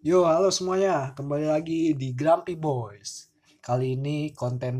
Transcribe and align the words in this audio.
Yo, 0.00 0.24
halo 0.24 0.48
semuanya. 0.48 1.12
Kembali 1.12 1.44
lagi 1.44 1.92
di 1.92 2.08
Grumpy 2.16 2.56
Boys. 2.56 3.28
Kali 3.60 3.96
ini 4.00 4.32
konten 4.32 4.76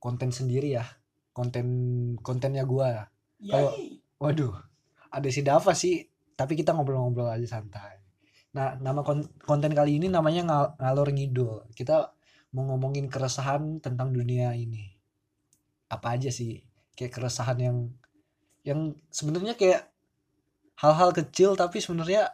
konten 0.00 0.30
sendiri 0.32 0.68
ya. 0.80 0.84
Konten 1.36 1.66
kontennya 2.26 2.64
gua. 2.64 3.08
Kalau 3.44 3.72
waduh, 4.22 4.54
ada 5.12 5.28
si 5.28 5.40
Dava 5.44 5.72
sih, 5.76 6.00
tapi 6.38 6.56
kita 6.56 6.72
ngobrol-ngobrol 6.72 7.28
aja 7.28 7.44
santai. 7.60 8.00
Nah, 8.56 8.76
nama 8.80 9.00
kon- 9.04 9.32
konten 9.44 9.72
kali 9.76 10.00
ini 10.00 10.08
namanya 10.08 10.42
Ngal- 10.48 10.72
ngalor 10.80 11.08
ngidul. 11.12 11.54
Kita 11.76 11.96
mau 12.56 12.64
ngomongin 12.72 13.08
keresahan 13.12 13.84
tentang 13.84 14.12
dunia 14.16 14.56
ini. 14.56 14.84
Apa 15.92 16.16
aja 16.16 16.30
sih? 16.32 16.64
Kayak 16.96 17.12
keresahan 17.20 17.58
yang 17.60 17.76
yang 18.64 18.80
sebenarnya 19.10 19.54
kayak 19.58 19.90
hal-hal 20.82 21.10
kecil 21.14 21.54
tapi 21.58 21.78
sebenarnya 21.84 22.32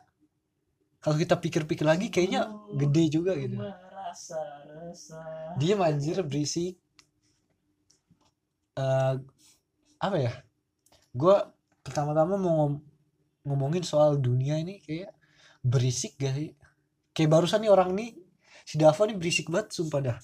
kalau 1.03 1.17
kita 1.23 1.35
pikir-pikir 1.39 1.87
lagi 1.87 2.07
kayaknya 2.15 2.51
gede 2.81 3.05
juga 3.17 3.33
gitu. 3.39 3.57
Merasa 3.59 4.39
resah. 4.67 5.55
Diem 5.61 5.81
anjir 5.83 6.17
berisik. 6.27 6.75
Eh 8.85 9.15
apa 10.07 10.17
ya? 10.27 10.33
Gua 11.21 11.37
pertama-tama 11.85 12.35
mau 12.45 12.53
ngom- 12.59 12.85
ngomongin 13.47 13.85
soal 13.93 14.13
dunia 14.27 14.57
ini 14.65 14.75
kayak 14.87 15.11
berisik 15.73 16.13
gak 16.23 16.35
sih? 16.39 16.51
Kayak 17.15 17.31
barusan 17.35 17.61
nih 17.65 17.73
orang 17.77 17.91
nih 17.99 18.11
si 18.69 18.75
Dava 18.83 19.03
nih 19.09 19.19
berisik 19.21 19.47
banget 19.53 19.69
sumpah 19.77 20.01
dah. 20.09 20.19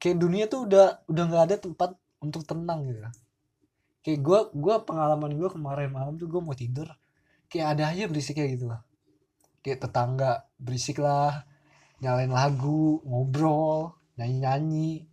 Kayak 0.00 0.16
dunia 0.22 0.44
tuh 0.52 0.60
udah 0.66 0.86
udah 1.10 1.24
nggak 1.28 1.44
ada 1.46 1.56
tempat 1.64 1.90
untuk 2.26 2.42
tenang 2.50 2.80
gitu. 2.88 3.00
Kayak 4.04 4.20
gua 4.26 4.40
gua 4.64 4.76
pengalaman 4.88 5.32
gua 5.40 5.48
kemarin 5.56 5.90
malam 5.96 6.14
tuh 6.20 6.28
gua 6.32 6.40
mau 6.46 6.56
tidur 6.62 6.88
kayak 7.50 7.66
ada 7.76 7.84
aja 7.92 8.04
berisiknya 8.12 8.46
gitu 8.54 8.66
lah. 8.72 8.80
Kayak 9.60 9.88
tetangga 9.88 10.48
berisik 10.56 11.00
lah, 11.00 11.44
nyalain 12.00 12.32
lagu, 12.32 13.04
ngobrol, 13.04 13.92
nyanyi-nyanyi. 14.16 15.04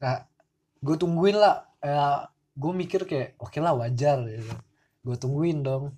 Nah, 0.00 0.28
gue 0.84 0.96
tungguin 1.00 1.36
lah. 1.40 1.64
Eh, 1.80 2.20
gue 2.54 2.72
mikir 2.72 3.08
kayak 3.08 3.40
oke 3.40 3.58
lah 3.58 3.72
wajar 3.74 4.24
gitu. 4.28 4.54
Gue 5.04 5.16
tungguin 5.16 5.64
dong. 5.64 5.96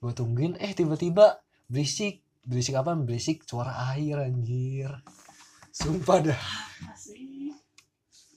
Gue 0.00 0.12
tungguin, 0.12 0.56
eh 0.60 0.72
tiba-tiba 0.72 1.40
berisik. 1.68 2.24
Berisik 2.46 2.78
apa? 2.78 2.94
Berisik 2.96 3.44
suara 3.44 3.92
air 3.92 4.22
anjir. 4.22 4.92
Sumpah 5.72 6.18
dah. 6.24 6.42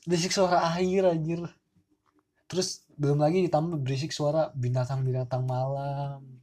Berisik 0.03 0.33
suara 0.35 0.75
air 0.75 1.07
anjir. 1.07 1.45
Terus 2.49 2.83
belum 2.99 3.21
lagi 3.21 3.45
ditambah 3.45 3.79
berisik 3.79 4.11
suara 4.11 4.51
binatang-binatang 4.57 5.45
malam. 5.45 6.41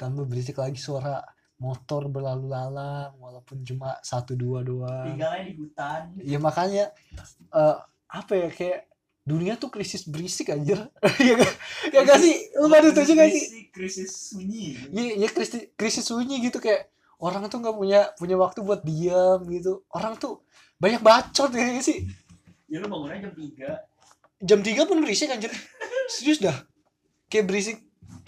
Tambah 0.00 0.24
berisik 0.24 0.58
lagi 0.58 0.80
suara 0.80 1.20
motor 1.56 2.06
berlalu 2.06 2.52
lalang 2.52 3.16
walaupun 3.16 3.64
cuma 3.64 3.96
satu 4.00 4.36
dua 4.36 4.60
doang. 4.60 5.08
Tinggalnya 5.08 5.42
di 5.44 5.54
hutan. 5.56 6.00
ya 6.20 6.38
makanya 6.38 6.84
eh, 7.50 7.76
apa 8.06 8.32
ya 8.36 8.48
kayak 8.52 8.80
dunia 9.26 9.58
tuh 9.58 9.72
krisis 9.72 10.04
berisik 10.06 10.52
anjir. 10.52 10.78
Ya 11.26 11.34
gak, 11.34 11.52
ya 11.90 12.00
gak 12.04 12.18
sih? 12.20 12.34
Lu 12.54 12.68
pada 12.68 12.92
setuju 12.92 13.12
gak 13.16 13.30
sih? 13.32 13.44
Krisis- 13.72 14.30
sunyi. 14.30 14.76
ya, 14.92 15.02
ya 15.16 15.28
krisis 15.28 15.72
krisis 15.74 16.04
sunyi 16.04 16.38
gitu 16.40 16.60
kayak 16.60 16.92
orang 17.16 17.48
tuh 17.48 17.58
nggak 17.58 17.72
punya 17.74 18.00
punya 18.14 18.36
waktu 18.36 18.60
buat 18.60 18.84
diam 18.84 19.40
gitu. 19.48 19.82
Orang 19.88 20.20
tuh 20.20 20.44
banyak 20.76 21.00
bacot 21.00 21.50
ya 21.50 21.72
gak 21.72 21.82
sih? 21.82 22.04
Ya 22.68 22.78
lu 22.78 22.86
bangunnya 22.86 23.26
jam 23.26 23.32
3. 23.32 24.44
jam 24.44 24.84
3 24.84 24.88
pun 24.88 24.98
berisik 25.00 25.32
anjir. 25.32 25.50
Serius 26.12 26.38
dah. 26.38 26.54
Kayak 27.26 27.48
berisik 27.48 27.78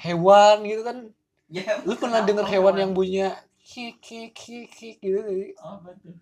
hewan 0.01 0.65
gitu 0.65 0.83
kan 0.83 1.13
Ya, 1.49 1.81
lu 1.89 1.97
pernah 1.97 2.21
denger 2.25 2.45
hewan 2.45 2.77
yang 2.77 2.91
bunyinya 2.93 3.33
kik 3.65 4.01
kik 4.05 4.31
kik 4.37 4.67
kik 4.73 4.97
gitu 5.01 5.21
sih? 5.25 5.53
Oh, 5.61 5.81
betul. 5.81 6.13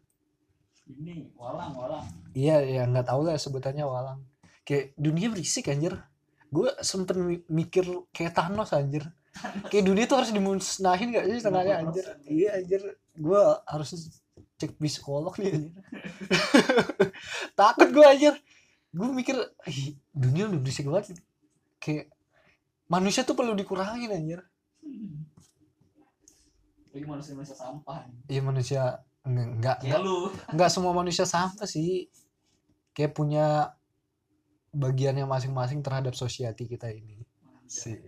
Ini 0.86 1.34
walang, 1.34 1.74
walang. 1.74 2.06
Iya, 2.30 2.56
ya 2.62 2.82
nggak 2.86 3.06
tahu 3.10 3.20
lah 3.26 3.34
sebutannya 3.38 3.82
walang. 3.82 4.22
Kayak 4.66 4.94
dunia 4.98 5.26
berisik 5.34 5.66
anjir. 5.72 5.98
Gue 6.50 6.70
sempet 6.82 7.18
mi- 7.18 7.42
mikir 7.50 7.82
kayak 8.14 8.34
Thanos 8.38 8.70
anjir. 8.70 9.02
Kayak 9.70 9.84
dunia 9.90 10.04
tuh 10.08 10.16
harus 10.22 10.30
dimusnahin 10.32 11.10
gak 11.12 11.26
sih 11.28 11.38
setengahnya 11.42 11.74
anjir. 11.82 12.04
50%. 12.06 12.30
Iya 12.38 12.50
anjir. 12.62 12.82
Gue 13.18 13.42
harus 13.66 13.88
cek 14.58 14.72
psikolog 14.78 15.34
nih 15.42 15.50
anjir. 15.58 15.74
Takut 17.58 17.88
gue 17.90 18.04
anjir. 18.06 18.34
Gue 18.94 19.08
mikir 19.12 19.36
"Ih, 19.68 19.98
dunia 20.14 20.48
udah 20.48 20.60
berisik 20.62 20.86
banget. 20.88 21.18
Kayak 21.82 22.10
manusia 22.90 23.22
tuh 23.26 23.36
perlu 23.38 23.52
dikurangin 23.58 24.10
anjir. 24.12 24.40
Lagi 26.96 27.04
manusia-manusia 27.04 27.56
sampah. 27.60 28.08
Iya 28.24 28.40
manusia 28.40 28.82
enggak 29.20 29.52
enggak 29.52 29.78
Kayak 29.84 30.00
lu. 30.00 30.32
nggak 30.56 30.70
semua 30.72 30.96
manusia 30.96 31.28
sama 31.28 31.68
sih. 31.68 32.08
Kayak 32.96 33.12
punya 33.12 33.76
bagiannya 34.72 35.28
masing-masing 35.28 35.84
terhadap 35.84 36.16
society 36.16 36.64
kita 36.64 36.88
ini. 36.88 37.20
Sih 37.68 38.00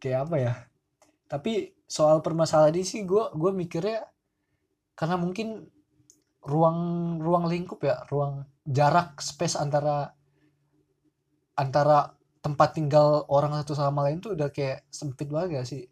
kayak 0.00 0.24
apa 0.24 0.36
ya? 0.40 0.52
Tapi 1.28 1.76
soal 1.84 2.24
permasalahan 2.24 2.80
ini 2.80 2.84
sih 2.88 3.04
gue 3.04 3.28
gue 3.36 3.52
mikirnya 3.52 4.08
karena 4.96 5.20
mungkin 5.20 5.68
ruang 6.44 6.78
ruang 7.20 7.44
lingkup 7.48 7.80
ya 7.84 8.04
ruang 8.08 8.44
jarak 8.64 9.20
space 9.20 9.56
antara 9.60 10.12
antara 11.60 12.12
tempat 12.44 12.76
tinggal 12.76 13.24
orang 13.28 13.56
satu 13.60 13.72
sama 13.76 14.04
lain 14.04 14.20
tuh 14.20 14.36
udah 14.36 14.52
kayak 14.52 14.84
sempit 14.92 15.32
banget 15.32 15.60
gak 15.60 15.68
sih 15.68 15.82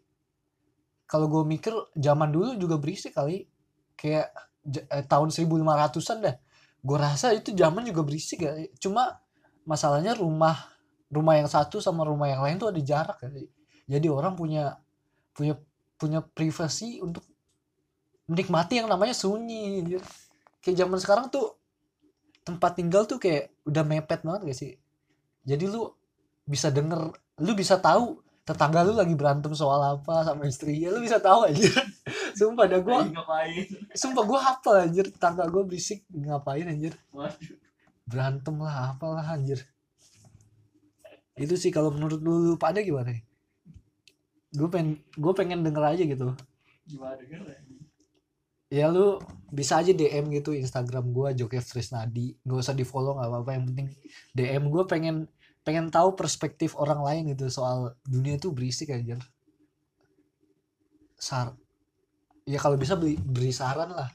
kalau 1.13 1.29
gue 1.29 1.45
mikir 1.45 1.69
zaman 1.93 2.33
dulu 2.33 2.57
juga 2.57 2.81
berisik 2.81 3.13
kali 3.13 3.45
kayak 3.93 4.33
eh, 4.65 5.05
tahun 5.05 5.29
1500-an 5.29 6.17
dah. 6.25 6.35
Gue 6.81 6.97
rasa 6.97 7.29
itu 7.37 7.53
zaman 7.53 7.85
juga 7.85 8.01
berisik 8.01 8.41
ya. 8.41 8.57
Cuma 8.81 9.21
masalahnya 9.61 10.17
rumah 10.17 10.73
rumah 11.13 11.37
yang 11.37 11.45
satu 11.45 11.77
sama 11.77 12.01
rumah 12.01 12.33
yang 12.33 12.41
lain 12.41 12.57
tuh 12.57 12.73
ada 12.73 12.81
jarak 12.81 13.21
ya. 13.21 13.29
Jadi 13.93 14.09
orang 14.09 14.33
punya 14.33 14.81
punya 15.37 15.53
punya 16.01 16.25
privasi 16.25 16.97
untuk 16.97 17.21
menikmati 18.25 18.81
yang 18.81 18.89
namanya 18.89 19.13
sunyi. 19.13 19.85
anjir. 19.85 20.01
Kayak 20.65 20.81
zaman 20.81 20.97
sekarang 20.97 21.25
tuh 21.29 21.61
tempat 22.41 22.73
tinggal 22.73 23.05
tuh 23.05 23.21
kayak 23.21 23.53
udah 23.69 23.85
mepet 23.85 24.25
banget 24.25 24.41
gak 24.49 24.57
sih? 24.57 24.73
Jadi 25.45 25.69
lu 25.69 25.93
bisa 26.49 26.73
denger, 26.73 27.13
lu 27.37 27.53
bisa 27.53 27.77
tahu 27.77 28.22
tetangga 28.43 28.83
lu 28.83 28.93
lagi 28.95 29.15
berantem 29.15 29.55
soal 29.55 29.79
apa 29.79 30.27
sama 30.27 30.43
istrinya, 30.45 30.91
lu 30.91 30.99
bisa 31.03 31.19
tahu 31.19 31.47
aja. 31.47 31.71
Sumpah 32.37 32.65
dah 32.65 32.81
gua 32.81 33.05
ngapain? 33.05 33.65
Sumpah 33.93 34.23
gue 34.25 34.39
hafal 34.41 34.75
anjir 34.89 35.05
Tetangga 35.07 35.45
gue 35.47 35.63
berisik 35.63 36.01
Ngapain 36.09 36.65
anjir 36.65 36.97
Waduh. 37.13 37.57
Berantem 38.09 38.55
lah 38.57 38.93
Apalah 38.93 39.37
anjir 39.37 39.61
Itu 41.37 41.55
sih 41.55 41.69
kalau 41.69 41.93
menurut 41.93 42.19
lu 42.19 42.57
pada 42.57 42.81
gimana 42.81 43.13
Gue 44.53 44.69
pengen 44.69 44.99
Gue 45.13 45.33
pengen 45.37 45.61
denger 45.61 45.83
aja 45.93 46.03
gitu 46.03 46.33
Gimana 46.89 47.21
kan? 47.21 47.41
Ya 48.73 48.89
lu 48.89 49.21
Bisa 49.53 49.77
aja 49.77 49.93
DM 49.93 50.33
gitu 50.33 50.57
Instagram 50.57 51.13
gue 51.13 51.37
Jokev 51.37 51.63
Trisnadi 51.63 52.33
Gak 52.41 52.59
usah 52.65 52.73
di 52.73 52.83
follow 52.83 53.21
gak 53.21 53.29
apa-apa 53.29 53.49
Yang 53.55 53.65
penting 53.71 53.87
DM 54.33 54.63
gue 54.73 54.83
pengen 54.89 55.15
Pengen 55.63 55.87
tahu 55.87 56.19
perspektif 56.19 56.75
orang 56.75 56.99
lain 56.99 57.31
gitu 57.31 57.47
Soal 57.47 57.95
dunia 58.03 58.35
tuh 58.35 58.51
berisik 58.51 58.91
anjir. 58.91 59.19
Sar 61.15 61.55
Ya 62.43 62.59
kalau 62.59 62.75
bisa 62.75 62.99
beri, 62.99 63.15
beri 63.15 63.55
saran 63.55 63.95
lah. 63.95 64.11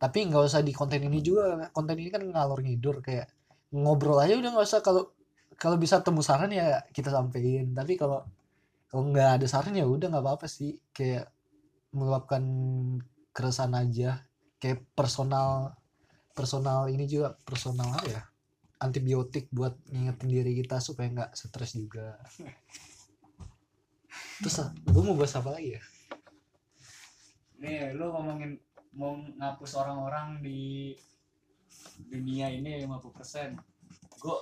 Tapi 0.00 0.24
nggak 0.24 0.44
usah 0.48 0.64
di 0.64 0.72
konten 0.72 1.04
ini 1.04 1.20
juga 1.20 1.68
konten 1.68 2.00
ini 2.00 2.08
kan 2.08 2.24
ngalor 2.24 2.64
ngidur 2.64 3.04
kayak 3.04 3.28
ngobrol 3.76 4.16
aja 4.24 4.40
udah 4.40 4.50
nggak 4.56 4.64
usah. 4.64 4.80
Kalau 4.80 5.12
kalau 5.60 5.76
bisa 5.76 6.00
temu 6.00 6.24
saran 6.24 6.48
ya 6.48 6.80
kita 6.96 7.12
sampein. 7.12 7.76
Tapi 7.76 8.00
kalau 8.00 8.24
kalau 8.88 9.04
nggak 9.12 9.40
ada 9.40 9.46
saran 9.48 9.76
ya 9.76 9.84
udah 9.84 10.08
nggak 10.08 10.24
apa-apa 10.24 10.48
sih. 10.48 10.80
Kayak 10.96 11.28
meluapkan 11.92 12.40
keresahan 13.36 13.76
aja. 13.76 14.24
Kayak 14.56 14.80
personal 14.96 15.76
personal 16.32 16.88
ini 16.88 17.04
juga 17.04 17.36
personal 17.44 17.92
apa 18.00 18.08
ya 18.08 18.22
antibiotik 18.82 19.46
buat 19.54 19.78
ngingetin 19.90 20.28
diri 20.30 20.52
kita 20.62 20.82
supaya 20.82 21.10
nggak 21.10 21.32
stres 21.36 21.78
juga 21.78 22.18
terus 24.42 24.56
gue 24.86 25.02
mau 25.02 25.18
bahas 25.18 25.34
apa 25.38 25.50
lagi 25.54 25.78
ya 25.78 25.82
Nih, 27.64 27.96
lu 27.96 28.12
ngomongin 28.12 28.60
mau 28.92 29.16
ngapus 29.16 29.72
orang-orang 29.80 30.44
di 30.44 30.92
dunia 32.12 32.52
ini 32.52 32.84
50%. 32.84 33.56
Gue 34.20 34.36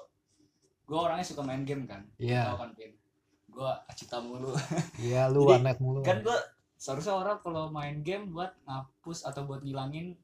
gue 0.83 0.99
orangnya 0.99 1.23
suka 1.23 1.47
main 1.47 1.63
game 1.63 1.87
kan. 1.87 2.03
Iya. 2.19 2.51
Tahu 2.51 2.59
kan, 2.59 2.71
Pin? 2.75 2.93
Gue 3.47 3.71
acita 3.87 4.19
mulu. 4.19 4.51
iya 5.07 5.31
lu 5.31 5.47
Jadi, 5.47 5.51
warnet 5.55 5.79
mulu 5.79 6.01
kan 6.03 6.19
gue 6.25 6.39
seharusnya 6.75 7.15
orang 7.15 7.39
kalau 7.47 7.71
main 7.71 8.03
game 8.03 8.35
buat 8.35 8.51
ngapus 8.67 9.29
atau 9.29 9.47
buat 9.47 9.63
ngilangin 9.63 10.19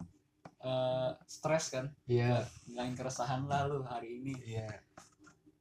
eh, 0.62 1.10
stres 1.26 1.70
kan? 1.70 1.87
Iya. 2.08 2.46
Ngilangin 2.66 2.94
keresahan 2.96 3.46
lah 3.46 3.66
lu 3.69 3.84
hari 3.84 4.22
ini. 4.22 4.34
Iya. 4.43 4.69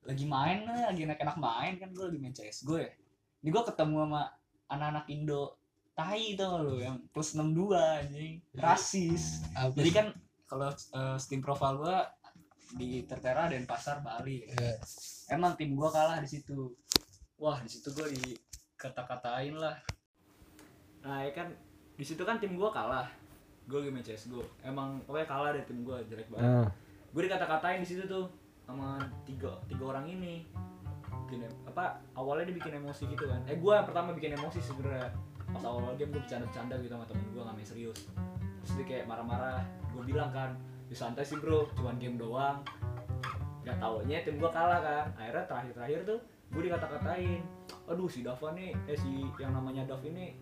Lagi 0.07 0.25
main 0.25 0.63
lah 0.63 0.93
lagi 0.93 1.03
enak-enak 1.03 1.37
main 1.37 1.73
kan 1.77 1.89
gue 1.91 2.05
lagi 2.07 2.19
main 2.19 2.33
CS 2.33 2.63
gue 2.63 2.79
ya. 2.85 2.91
Ini 3.43 3.49
gue 3.53 3.63
ketemu 3.67 3.95
sama 4.07 4.23
anak-anak 4.67 5.05
Indo 5.11 5.57
tai 5.97 6.37
gak 6.37 6.61
lu 6.61 6.77
yang 6.77 7.01
plus 7.09 7.33
62 7.33 7.73
anjing. 7.73 8.37
Rasis. 8.53 9.41
Apa 9.57 9.73
jadi 9.73 9.89
kan 9.89 10.07
kalau 10.45 10.69
eh, 10.69 11.17
Steam 11.17 11.41
profile 11.41 11.77
gua 11.81 11.97
di 12.77 13.01
Tertera 13.09 13.49
dan 13.49 13.65
Pasar 13.65 14.05
Bali 14.05 14.45
Iya. 14.45 14.77
emang 15.33 15.57
tim 15.57 15.73
gua 15.73 15.89
kalah 15.89 16.21
di 16.21 16.29
situ. 16.29 16.77
Wah 17.41 17.57
di 17.65 17.69
situ 17.73 17.89
gua 17.97 18.05
dikata-katain 18.05 19.57
lah. 19.57 19.81
Nah 21.01 21.25
ya 21.25 21.33
kan 21.33 21.49
di 21.97 22.05
situ 22.05 22.21
kan 22.21 22.37
tim 22.37 22.53
gua 22.53 22.69
kalah 22.69 23.09
gua 23.67 23.79
game 23.83 23.99
CSGO 23.99 24.41
emang 24.63 25.03
pokoknya 25.03 25.27
kalah 25.27 25.49
deh 25.51 25.63
tim 25.67 25.83
gua 25.83 25.99
jelek 26.07 26.31
banget. 26.31 26.65
Ah, 26.65 26.67
gue 27.17 27.21
dikata-katain 27.25 27.81
di 27.81 27.87
situ 27.87 28.03
tuh 28.05 28.29
sama 28.67 28.99
tiga 29.23 29.57
tiga 29.65 29.95
orang 29.95 30.05
ini. 30.07 30.45
Bikin 31.27 31.43
apa 31.67 31.99
awalnya 32.15 32.51
dia 32.51 32.55
bikin 32.59 32.79
emosi 32.79 33.07
gitu 33.11 33.25
kan. 33.27 33.41
Eh 33.47 33.57
gue 33.59 33.75
pertama 33.83 34.11
bikin 34.11 34.35
emosi 34.35 34.59
sebenarnya. 34.59 35.11
Pas 35.47 35.63
awal 35.63 35.95
game 35.95 36.11
gue 36.11 36.21
bercanda-bercanda 36.21 36.75
gitu 36.83 36.93
sama 36.93 37.05
temen 37.07 37.25
gue 37.31 37.41
nggak 37.41 37.55
main 37.55 37.67
serius. 37.67 37.99
Terus 38.63 38.71
dia 38.77 38.85
kayak 38.85 39.05
marah-marah. 39.07 39.63
Gue 39.95 40.03
bilang 40.03 40.29
kan 40.35 40.55
di 40.87 40.95
santai 40.95 41.23
sih 41.23 41.39
bro. 41.39 41.67
Cuman 41.75 41.95
game 41.97 42.19
doang. 42.19 42.63
Gak 43.63 43.79
taunya 43.83 44.23
tim 44.23 44.39
gue 44.39 44.51
kalah 44.51 44.79
kan. 44.83 45.05
Akhirnya 45.15 45.43
terakhir-terakhir 45.47 45.99
tuh 46.07 46.19
gue 46.53 46.61
dikata-katain. 46.67 47.41
Aduh 47.87 48.07
si 48.11 48.23
Dava 48.23 48.51
nih 48.51 48.75
eh 48.87 48.95
si 48.99 49.25
yang 49.39 49.55
namanya 49.55 49.87
Dav 49.87 50.03
ini 50.03 50.35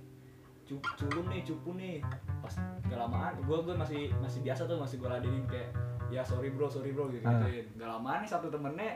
culun 0.68 1.26
nih 1.28 1.42
cupu 1.42 1.70
nih. 1.74 2.02
Pas 2.42 2.54
kelamaan 2.86 3.34
gue 3.40 3.58
gue 3.60 3.74
masih 3.74 4.02
masih 4.18 4.42
biasa 4.42 4.66
tuh 4.66 4.76
masih 4.76 4.98
gue 4.98 5.08
ladenin 5.08 5.46
kayak 5.46 5.70
ya 6.06 6.22
sorry 6.22 6.50
bro 6.50 6.66
sorry 6.66 6.92
bro 6.92 7.10
gitu 7.10 7.22
Ah. 7.22 7.42
gituin 7.42 7.66
gak 7.76 7.90
lama 7.90 8.22
nih 8.22 8.30
satu 8.30 8.46
temennya 8.48 8.94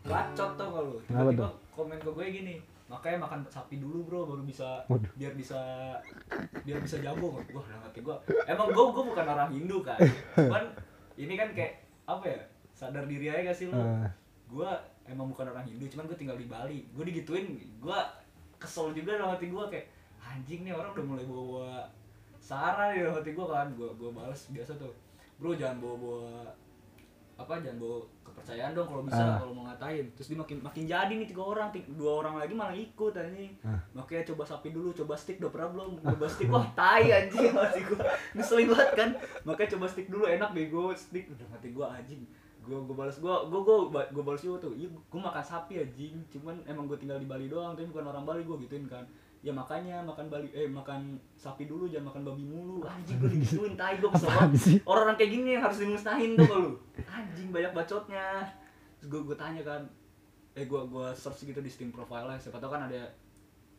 bacot 0.00 0.50
tau 0.54 0.68
gak 0.68 0.82
lu? 0.84 0.94
Kenapa 1.04 1.30
tiba-tiba 1.30 1.48
komen 1.70 1.98
ke 1.98 2.10
gue 2.10 2.26
gini 2.32 2.56
makanya 2.88 3.20
makan 3.20 3.40
sapi 3.46 3.76
dulu 3.76 4.02
bro 4.02 4.20
baru 4.24 4.42
bisa 4.42 4.80
Waduh. 4.86 5.12
biar 5.14 5.32
bisa 5.32 5.58
biar 6.64 6.78
bisa 6.78 6.98
jago. 6.98 7.38
Gue 7.40 7.62
dalam 7.62 7.82
hati 7.82 8.00
gue 8.00 8.16
emang 8.44 8.68
gue 8.68 8.84
gue 8.88 9.04
bukan 9.06 9.26
orang 9.26 9.50
Hindu 9.50 9.78
kan? 9.80 9.98
Cuman 10.34 10.64
ini 11.14 11.34
kan 11.34 11.50
kayak 11.52 11.78
apa 12.04 12.24
ya 12.26 12.40
sadar 12.72 13.04
diri 13.04 13.26
aja 13.28 13.42
gak 13.44 13.56
sih 13.56 13.66
lu? 13.68 13.76
Ah. 13.76 14.10
gue 14.48 14.70
emang 15.04 15.28
bukan 15.28 15.44
orang 15.46 15.62
Hindu 15.62 15.84
cuman 15.86 16.04
gue 16.06 16.16
tinggal 16.16 16.34
di 16.34 16.44
Bali. 16.44 16.88
Gue 16.90 17.04
digituin 17.04 17.46
gue 17.78 17.98
kesel 18.56 18.90
juga 18.90 19.14
dalam 19.14 19.30
hati 19.30 19.46
gue 19.46 19.64
kayak 19.68 19.86
anjing 20.28 20.60
nih 20.62 20.72
orang 20.72 20.92
udah 20.92 21.06
mulai 21.06 21.24
bawa 21.24 21.44
bawa 21.46 21.70
sara 22.38 22.90
di 22.90 23.00
dalam 23.00 23.14
hati 23.14 23.32
gue 23.32 23.46
kan. 23.46 23.68
Gue 23.72 23.88
gue 23.92 24.10
balas 24.10 24.40
biasa 24.48 24.72
tuh. 24.74 24.92
Bro 25.36 25.54
jangan 25.54 25.78
bawa 25.78 25.96
bawa 25.96 26.22
apa 27.38 27.54
jangan 27.56 27.78
bawa 27.78 27.98
kepercayaan 28.20 28.74
dong 28.74 28.82
kalau 28.84 29.02
bisa 29.04 29.20
Ah. 29.20 29.38
kalau 29.38 29.52
mau 29.52 29.64
ngatain. 29.64 30.02
Terus 30.12 30.28
dia 30.28 30.38
makin 30.38 30.58
makin 30.60 30.84
jadi 30.84 31.12
nih 31.12 31.24
tiga 31.24 31.44
orang 31.44 31.70
ti- 31.70 31.86
dua 31.88 32.18
orang 32.18 32.34
lagi 32.36 32.50
malah 32.50 32.74
ikut 32.74 33.14
anjing. 33.14 33.54
Ah. 33.62 33.78
makanya 33.92 34.26
coba 34.26 34.42
sapi 34.44 34.68
dulu 34.68 34.90
coba 34.92 35.14
stick 35.14 35.38
udah 35.38 35.48
pernah 35.48 35.68
belum? 35.70 35.90
Coba 36.00 36.26
stick. 36.26 36.48
Wah 36.48 36.66
tai 36.72 37.06
anjing 37.08 37.52
mati 37.52 37.80
gue 37.80 38.00
ngeselin 38.34 38.68
banget 38.68 38.90
kan? 38.92 39.10
Makanya 39.44 39.70
coba 39.74 39.86
stick 39.86 40.06
dulu 40.08 40.24
enak 40.26 40.50
bego 40.50 40.90
stick. 40.92 41.26
Udah 41.28 41.46
mati 41.48 41.70
gue 41.70 41.86
anjing. 41.86 42.22
Gue 42.60 42.74
gue 42.76 42.92
balas 42.92 43.16
gue 43.16 43.30
gue 43.46 43.60
gue 43.62 43.78
gue 44.10 44.22
balas 44.22 44.42
juga 44.42 44.56
tuh. 44.60 44.74
Iya 44.74 44.88
gue 44.90 45.20
makan 45.22 45.44
sapi 45.44 45.78
anjing. 45.78 46.18
Cuman 46.28 46.58
emang 46.64 46.84
gue 46.84 46.98
tinggal 46.98 47.16
di 47.16 47.24
Bali 47.24 47.46
doang 47.46 47.72
tapi 47.72 47.86
bukan 47.86 48.02
orang 48.04 48.24
Bali 48.24 48.42
gue 48.42 48.56
gituin 48.60 48.82
kan 48.84 49.06
ya 49.38 49.54
makanya 49.54 50.02
makan 50.02 50.26
Bali 50.26 50.50
eh 50.50 50.66
makan 50.66 51.14
sapi 51.32 51.64
dulu 51.64 51.86
jangan 51.86 52.10
makan 52.10 52.22
babi 52.26 52.42
mulu. 52.42 52.82
Anjing 52.82 53.16
gue 53.16 53.30
digituin 53.30 53.74
tai 53.74 53.96
gue 53.96 54.10
kesel 54.10 54.28
orang-orang 54.82 55.14
kayak 55.14 55.30
gini 55.30 55.48
yang 55.54 55.62
harus 55.62 55.78
dimusnahin 55.78 56.34
tuh 56.34 56.46
lu? 56.48 56.64
Anjing 57.06 57.48
banyak 57.48 57.70
bacotnya. 57.70 58.50
Terus 58.98 59.08
gue 59.08 59.20
gue 59.22 59.36
tanya 59.38 59.62
kan 59.62 59.86
eh 60.52 60.66
gue 60.66 60.80
gue 60.84 61.06
search 61.14 61.46
gitu 61.46 61.62
di 61.62 61.70
Steam 61.70 61.94
profile 61.94 62.34
siapa 62.36 62.58
tau 62.58 62.66
kan 62.66 62.90
ada 62.90 63.14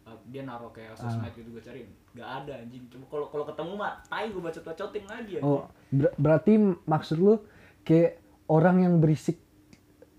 uh, 0.08 0.16
dia 0.26 0.48
naruh 0.48 0.72
kayak 0.72 0.96
sosmed 0.96 1.28
gitu 1.36 1.52
gue 1.52 1.60
cariin 1.60 1.92
gak 2.16 2.48
ada 2.48 2.64
anjing. 2.64 2.88
Coba 2.88 3.06
kalau 3.12 3.28
kalau 3.28 3.46
ketemu 3.46 3.72
mah 3.76 3.94
tai 4.08 4.32
gue 4.32 4.40
bacot 4.40 4.64
bacotin 4.64 5.06
lagi 5.06 5.34
anjing. 5.38 5.44
Oh, 5.44 5.68
ber- 5.92 6.16
berarti 6.16 6.56
maksud 6.88 7.20
lu 7.20 7.36
kayak 7.84 8.16
orang 8.48 8.82
yang 8.82 8.96
berisik 8.98 9.44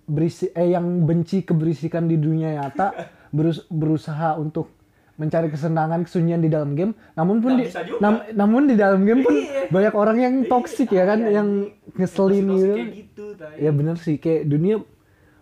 berisik 0.05 0.53
eh 0.53 0.75
yang 0.75 0.85
benci 1.07 1.47
keberisikan 1.47 2.05
di 2.05 2.19
dunia 2.19 2.61
nyata 2.61 2.93
berus- 3.37 3.65
berusaha 3.73 4.37
untuk 4.37 4.80
mencari 5.21 5.53
kesenangan 5.53 6.09
kesunyian 6.09 6.41
di 6.41 6.49
dalam 6.49 6.73
game. 6.73 6.97
Namun 7.13 7.45
pun 7.45 7.61
di 7.61 7.69
nam- 8.01 8.25
namun 8.33 8.65
di 8.65 8.75
dalam 8.75 9.05
game 9.05 9.21
pun 9.21 9.37
Iya. 9.37 9.69
banyak 9.69 9.93
orang 9.93 10.17
yang 10.17 10.35
toksik 10.49 10.89
ya 10.89 11.05
kan 11.05 11.21
Iya, 11.21 11.31
yang 11.37 11.49
ngeselin 11.93 12.47
gitu. 12.49 12.75
gitu 12.97 13.27
ya 13.61 13.71
bener 13.71 14.01
sih 14.01 14.17
kayak 14.17 14.49
dunia 14.49 14.81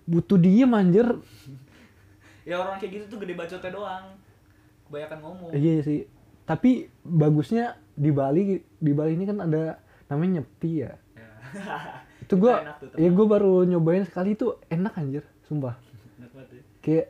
butuh 0.03 0.35
diem 0.35 0.75
anjir. 0.75 1.07
Ya 2.43 2.59
orang 2.59 2.81
kayak 2.81 2.93
gitu 2.93 3.05
tuh 3.07 3.19
gede 3.23 3.39
bacotnya 3.39 3.71
doang. 3.71 4.05
Kebanyakan 4.89 5.19
ngomong. 5.23 5.49
Iya 5.53 5.85
sih. 5.85 6.01
Tapi 6.43 6.71
bagusnya 7.05 7.65
di 7.93 8.11
Bali 8.11 8.43
di 8.59 8.93
Bali 8.93 9.15
ini 9.15 9.25
kan 9.25 9.39
ada 9.39 9.79
namanya 10.09 10.41
nyepi 10.43 10.73
ya. 10.81 10.93
Ya. 11.15 11.29
itu 12.19 12.35
gua 12.37 12.61
tuh, 12.77 12.93
ya 12.97 13.09
gue 13.09 13.27
baru 13.27 13.65
nyobain 13.65 14.05
sekali 14.05 14.33
itu 14.33 14.53
enak 14.69 14.97
anjir 14.97 15.25
sumpah. 15.45 15.77
Enak 16.19 16.31
banget 16.35 16.49
ya. 16.51 16.63
kayak 16.81 17.07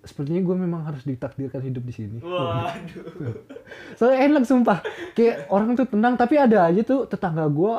sepertinya 0.00 0.40
gue 0.40 0.56
memang 0.56 0.80
harus 0.88 1.04
ditakdirkan 1.04 1.60
hidup 1.60 1.84
di 1.84 1.92
sini. 1.92 2.18
Waduh. 2.24 3.36
Soalnya 4.00 4.18
enak 4.32 4.44
sumpah. 4.48 4.80
Kayak 5.12 5.48
orang 5.52 5.76
tuh 5.76 5.86
tenang 5.88 6.16
tapi 6.16 6.40
ada 6.40 6.68
aja 6.68 6.80
tuh 6.80 7.04
tetangga 7.04 7.44
gue 7.48 7.72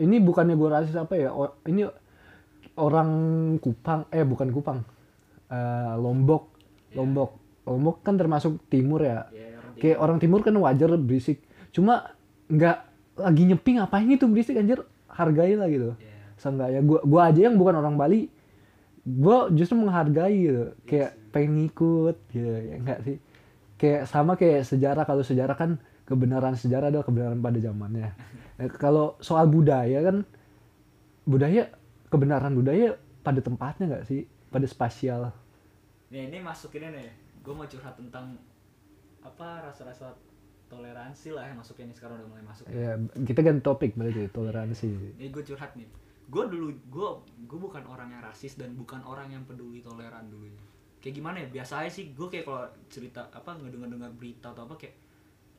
ini 0.00 0.16
bukannya 0.22 0.56
gue 0.56 0.68
rasis 0.68 0.96
apa 0.96 1.14
ya? 1.18 1.28
O- 1.34 1.58
ini 1.68 1.84
orang 2.78 3.10
Kupang 3.60 4.08
eh 4.08 4.24
bukan 4.24 4.48
Kupang. 4.48 4.78
Eh, 5.48 5.94
Lombok. 6.00 6.48
Lombok. 6.96 7.30
Lombok 7.68 8.00
kan 8.00 8.16
termasuk 8.16 8.64
timur 8.72 9.04
ya. 9.04 9.28
Ya 9.28 9.56
orang 9.60 9.76
kayak 9.76 9.98
orang 10.00 10.18
timur 10.18 10.40
kan 10.40 10.56
wajar 10.56 10.96
berisik. 10.96 11.44
Cuma 11.70 12.16
nggak 12.48 12.76
lagi 13.20 13.42
nyepi 13.44 13.70
ngapain 13.76 14.08
itu 14.08 14.24
berisik 14.24 14.56
anjir? 14.56 14.82
Hargai 15.08 15.52
lah 15.58 15.68
gitu. 15.68 15.92
Ya 15.98 16.16
seenggaknya 16.38 16.80
gua 16.86 17.02
gua 17.02 17.20
aja 17.28 17.50
yang 17.50 17.58
bukan 17.58 17.82
orang 17.82 17.98
Bali 17.98 18.30
gua 19.16 19.48
justru 19.54 19.80
menghargai 19.80 20.36
gitu 20.36 20.64
kayak 20.84 21.16
pengen 21.32 21.64
ngikut 21.64 22.16
gitu 22.34 22.48
ya 22.48 22.76
enggak 22.76 23.00
sih. 23.06 23.16
Kayak 23.78 24.10
sama 24.10 24.34
kayak 24.34 24.66
sejarah 24.66 25.06
kalau 25.06 25.22
sejarah 25.22 25.54
kan 25.54 25.78
kebenaran 26.08 26.56
sejarah 26.56 26.88
adalah 26.88 27.06
kebenaran 27.06 27.38
pada 27.38 27.58
zamannya. 27.62 28.10
Nah, 28.58 28.68
kalau 28.82 29.14
soal 29.20 29.46
budaya 29.46 30.00
kan 30.02 30.24
budaya 31.28 31.68
kebenaran 32.08 32.56
budaya 32.56 32.96
pada 33.20 33.44
tempatnya 33.44 33.84
nggak 33.92 34.04
sih? 34.08 34.24
Pada 34.48 34.64
spasial. 34.64 35.28
Nih 36.08 36.32
ini 36.32 36.40
masukinnya 36.40 36.88
nih, 36.96 37.12
gue 37.44 37.52
mau 37.52 37.68
curhat 37.68 38.00
tentang 38.00 38.40
apa 39.20 39.68
rasa-rasa 39.68 40.16
toleransi 40.72 41.36
lah 41.36 41.48
ya 41.48 41.54
masuknya 41.56 41.92
nih 41.92 41.96
sekarang 41.96 42.16
udah 42.20 42.28
mulai 42.28 42.44
masuk. 42.44 42.64
ya 42.68 42.92
kita 43.24 43.40
ganti 43.40 43.60
topik 43.64 43.92
berarti 43.96 44.28
toleransi. 44.32 45.20
Ini 45.20 45.28
gue 45.28 45.42
curhat 45.44 45.76
nih, 45.76 45.88
gue 46.28 46.44
dulu 46.44 46.68
gue 46.92 47.08
gue 47.48 47.58
bukan 47.58 47.84
orang 47.88 48.12
yang 48.12 48.20
rasis 48.20 48.60
dan 48.60 48.76
bukan 48.76 49.00
orang 49.02 49.32
yang 49.32 49.42
peduli 49.48 49.80
toleran 49.80 50.28
dulu. 50.28 50.52
Kayak 51.00 51.14
gimana 51.16 51.36
ya? 51.40 51.48
Biasa 51.48 51.84
aja 51.84 51.90
sih. 51.90 52.12
Gue 52.12 52.28
kayak 52.28 52.44
kalau 52.44 52.68
cerita 52.92 53.32
apa 53.32 53.56
ngedengar-dengar 53.56 54.12
berita 54.12 54.52
atau 54.52 54.68
apa 54.68 54.76
kayak 54.76 54.94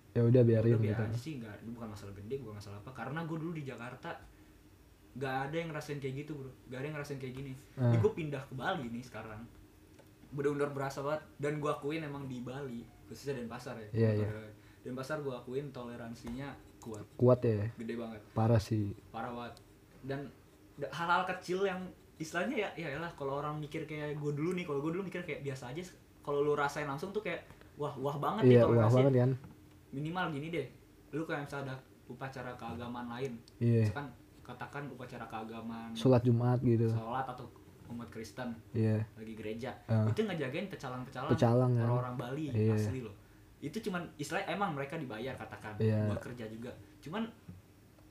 ya 0.10 0.26
udah 0.26 0.42
biarin 0.42 0.74
udah 0.74 0.82
gitu 0.82 1.04
biasa 1.06 1.18
sih 1.22 1.34
nggak 1.38 1.56
ini 1.62 1.70
bukan 1.70 1.90
masalah 1.94 2.14
gede 2.18 2.36
bukan 2.38 2.56
masalah 2.62 2.78
apa. 2.82 2.92
Karena 2.94 3.20
gue 3.26 3.38
dulu 3.38 3.54
di 3.58 3.64
Jakarta 3.66 4.10
nggak 5.10 5.36
ada 5.50 5.56
yang 5.58 5.68
ngerasain 5.74 5.98
kayak 5.98 6.16
gitu 6.22 6.32
bro. 6.38 6.52
Nggak 6.70 6.78
ada 6.78 6.86
yang 6.86 6.96
ngerasain 7.02 7.20
kayak 7.20 7.36
gini. 7.36 7.54
Ah. 7.74 7.94
gue 7.98 8.12
pindah 8.14 8.44
ke 8.46 8.54
Bali 8.54 8.86
nih 8.94 9.02
sekarang. 9.02 9.42
Benar-benar 10.30 10.70
berasa 10.70 11.02
banget. 11.02 11.26
Dan 11.42 11.58
gue 11.58 11.72
akuin 11.72 12.06
emang 12.06 12.30
di 12.30 12.46
Bali 12.46 12.86
khususnya 13.10 13.42
Denpasar 13.42 13.74
ya. 13.82 13.90
Iya, 13.90 14.10
iya. 14.22 14.30
Denpasar 14.86 15.26
gue 15.26 15.34
akuin 15.34 15.74
toleransinya 15.74 16.54
kuat. 16.78 17.04
Kuat 17.18 17.42
ya? 17.42 17.66
Gede 17.74 17.98
banget. 17.98 18.22
Parah 18.38 18.62
sih. 18.62 18.94
Parah 19.10 19.34
banget. 19.34 19.58
Dan 20.06 20.30
da- 20.30 20.39
hal-hal 20.88 21.24
kecil 21.28 21.64
yang 21.64 21.82
istilahnya 22.16 22.56
ya 22.58 22.70
ya 22.76 23.00
lah 23.00 23.12
kalau 23.14 23.40
orang 23.40 23.56
mikir 23.58 23.84
kayak 23.84 24.16
gue 24.16 24.32
dulu 24.32 24.52
nih 24.52 24.64
kalau 24.64 24.80
gue 24.80 24.92
dulu 24.92 25.04
mikir 25.04 25.22
kayak 25.22 25.40
biasa 25.42 25.72
aja 25.72 25.84
kalau 26.20 26.40
lu 26.42 26.52
rasain 26.52 26.84
langsung 26.84 27.10
tuh 27.10 27.20
kayak 27.20 27.48
wah 27.76 27.96
wah 27.96 28.16
banget 28.16 28.44
nih 28.46 28.56
iya 28.56 28.64
wah 28.64 28.88
banget 28.88 29.14
kan 29.18 29.32
minimal 29.90 30.26
gini 30.30 30.48
deh 30.50 30.68
lu 31.12 31.24
kayak 31.24 31.48
misalnya 31.48 31.72
ada 31.72 31.76
upacara 32.06 32.52
keagamaan 32.54 33.08
lain 33.10 33.32
iya 33.58 33.84
misalkan 33.84 34.08
katakan 34.44 34.84
upacara 34.90 35.26
keagamaan 35.26 35.92
sholat 35.94 36.22
jumat 36.22 36.60
gitu 36.60 36.90
sholat 36.90 37.24
atau 37.24 37.48
umat 37.90 38.10
Kristen 38.10 38.52
iya 38.72 39.00
lagi 39.16 39.34
gereja 39.34 39.72
Ah. 39.88 40.06
itu 40.06 40.22
ngejagain 40.22 40.68
pecalang-pecalang 40.68 41.32
Pecalang, 41.32 41.72
kan? 41.74 41.84
orang-orang 41.84 42.16
Bali 42.16 42.44
Iya. 42.52 42.76
asli 42.76 43.00
loh 43.00 43.16
itu 43.60 43.78
cuman 43.80 44.06
istilah 44.16 44.44
emang 44.46 44.76
mereka 44.76 44.96
dibayar 44.96 45.34
katakan 45.34 45.74
Iya. 45.80 46.06
buat 46.06 46.20
kerja 46.20 46.46
juga 46.46 46.70
cuman 47.00 47.26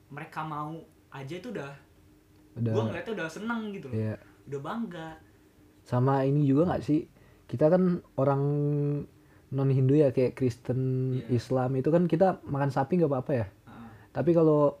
mereka 0.09 0.41
mau 0.41 0.73
aja 1.09 1.35
itu 1.35 1.49
udah 1.49 1.69
udah. 2.59 2.73
Gua 2.73 2.83
ngeliatnya 2.85 3.13
udah 3.15 3.27
seneng 3.27 3.61
gitu 3.71 3.85
loh. 3.87 3.95
Iya. 3.95 4.15
Udah 4.45 4.59
bangga. 4.59 5.09
Sama 5.81 6.21
ini 6.23 6.43
juga 6.43 6.67
nggak 6.67 6.83
sih? 6.83 7.07
Kita 7.45 7.65
kan 7.67 7.83
orang 8.15 8.43
non 9.49 9.69
Hindu 9.69 9.97
ya 9.97 10.09
kayak 10.09 10.33
Kristen 10.33 10.79
Iya. 11.25 11.33
Islam 11.33 11.73
itu 11.73 11.89
kan 11.89 12.05
kita 12.05 12.37
makan 12.45 12.69
sapi 12.69 13.01
nggak 13.01 13.09
apa-apa 13.09 13.31
ya? 13.33 13.47
Ah, 13.65 13.89
tapi 14.11 14.31
kalau 14.31 14.77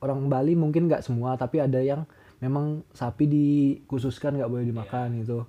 orang 0.00 0.28
Bali 0.28 0.52
mungkin 0.52 0.84
nggak 0.86 1.00
semua 1.00 1.34
tapi 1.34 1.56
ada 1.58 1.80
yang 1.80 2.04
memang 2.36 2.84
sapi 2.90 3.24
dikhususkan 3.24 4.36
nggak 4.36 4.48
boleh 4.48 4.64
dimakan 4.64 5.16
gitu. 5.18 5.44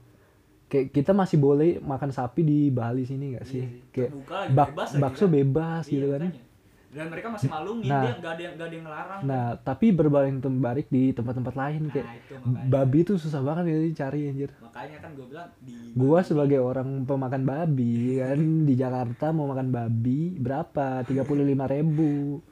Kayak 0.67 0.95
kita 0.95 1.11
masih 1.11 1.35
boleh 1.35 1.83
makan 1.83 2.15
sapi 2.15 2.41
di 2.41 2.59
Bali 2.67 3.03
sini 3.03 3.35
nggak 3.35 3.43
sih? 3.43 3.59
Iya 3.59 3.67
sih. 3.67 3.91
kayak 3.91 4.09
bak- 4.47 4.71
bebas 4.71 4.89
bakso 4.95 5.27
kan. 5.27 5.31
bebas 5.33 5.83
Iya, 5.87 5.91
gitu 5.91 6.07
kan. 6.07 6.21
makanya. 6.23 6.43
Dan 6.91 7.07
mereka 7.07 7.27
masih 7.29 7.47
malungin 7.47 7.87
Nah. 7.87 8.03
dia 8.03 8.13
nggak 8.13 8.31
ada 8.31 8.41
yang 8.41 8.53
nggak 8.53 8.67
ada 8.67 8.75
yang 8.75 8.85
ngelarang. 8.85 9.19
Nah 9.23 9.45
tapi 9.57 9.85
berbalik 9.89 10.33
terbalik 10.37 10.87
di 10.87 11.03
tempat-tempat 11.09 11.53
lain 11.53 11.81
nah 11.81 11.93
kayak 11.93 12.07
itu 12.19 12.33
makanya. 12.37 12.67
babi 12.67 12.99
tuh 13.01 13.15
susah 13.15 13.41
banget 13.41 13.63
ya 13.65 13.77
dicari 13.81 14.19
anjir. 14.27 14.51
Makanya 14.57 14.97
kan 14.99 15.09
gue 15.13 15.25
bilang 15.25 15.49
di 15.57 15.75
gua 15.93 16.19
sebagai 16.21 16.59
orang 16.59 16.89
pemakan 17.03 17.43
babi 17.43 17.93
kan 18.17 18.39
di 18.61 18.73
Jakarta 18.75 19.25
mau 19.29 19.47
makan 19.47 19.69
babi 19.69 20.19
berapa? 20.35 21.01
35.000 21.01 21.23
ribu. 21.69 22.43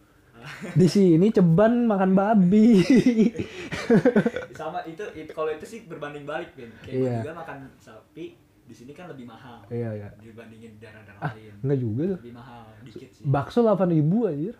Di 0.72 0.88
sini 0.88 1.30
ceban 1.30 1.84
makan 1.84 2.12
babi. 2.16 2.80
Sama 4.56 4.84
itu, 4.86 5.04
itu 5.14 5.32
kalau 5.32 5.52
itu 5.52 5.66
sih 5.66 5.84
berbanding 5.84 6.24
balik 6.24 6.52
Ben. 6.54 6.72
Kayak 6.80 6.94
Iya. 6.94 7.12
gue 7.14 7.22
juga 7.22 7.36
makan 7.38 7.58
sapi 7.78 8.26
di 8.70 8.76
sini 8.76 8.94
kan 8.94 9.10
lebih 9.10 9.26
mahal 9.26 9.66
iya 9.68 9.90
iya. 9.92 10.08
dibandingin 10.16 10.78
daerah-daerah 10.78 11.18
ah 11.20 11.34
lain. 11.34 11.54
enggak 11.60 11.80
juga 11.80 12.04
tuh. 12.06 12.20
Lebih 12.22 12.36
mahal 12.38 12.62
dikit 12.86 13.10
sih. 13.10 13.24
Bakso 13.26 13.60
8.000 13.60 14.30
anjir. 14.30 14.56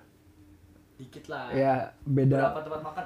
Dikit 0.98 1.26
lah. 1.30 1.46
Ya 1.54 1.74
beda. 2.04 2.36
Beberapa 2.42 2.60
tempat 2.66 2.82
makan 2.84 3.04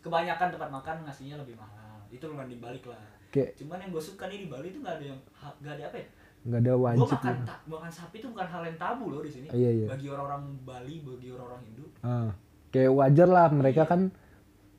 kebanyakan 0.00 0.48
tempat 0.50 0.70
makan 0.72 0.96
ngasihnya 1.04 1.36
lebih 1.36 1.54
mahal. 1.54 2.00
Itu 2.08 2.24
berbanding 2.26 2.58
balik 2.58 2.88
lah. 2.88 3.04
Kayak 3.28 3.54
cuman 3.54 3.78
yang 3.78 3.90
gue 3.92 4.02
suka 4.02 4.24
nih 4.26 4.38
di 4.42 4.48
Bali 4.48 4.72
tuh 4.72 4.80
nggak 4.80 4.96
ada 4.96 5.04
yang 5.06 5.20
nggak 5.60 5.74
ada 5.76 5.84
apa 5.86 5.96
ya? 6.00 6.06
Nggak 6.40 6.58
ada 6.58 6.72
gue 6.72 6.82
wajib 6.82 7.04
makan 7.06 7.30
gitu. 7.30 7.44
ta- 7.46 7.62
makan 7.68 7.90
sapi 7.92 8.16
itu 8.16 8.26
bukan 8.26 8.46
hal 8.48 8.62
yang 8.64 8.78
tabu 8.80 9.04
loh 9.06 9.20
di 9.20 9.30
sini. 9.30 9.46
Iya 9.46 9.70
iya. 9.70 9.86
Bagi 9.86 10.06
orang-orang 10.08 10.42
Bali 10.64 10.94
bagi 10.98 11.28
orang-orang 11.30 11.62
Hindu. 11.62 11.84
Ah, 12.00 12.30
kayak 12.68 12.90
wajar 12.90 13.28
lah 13.28 13.46
mereka 13.52 13.82
Iya. 13.84 13.90
kan 13.92 14.00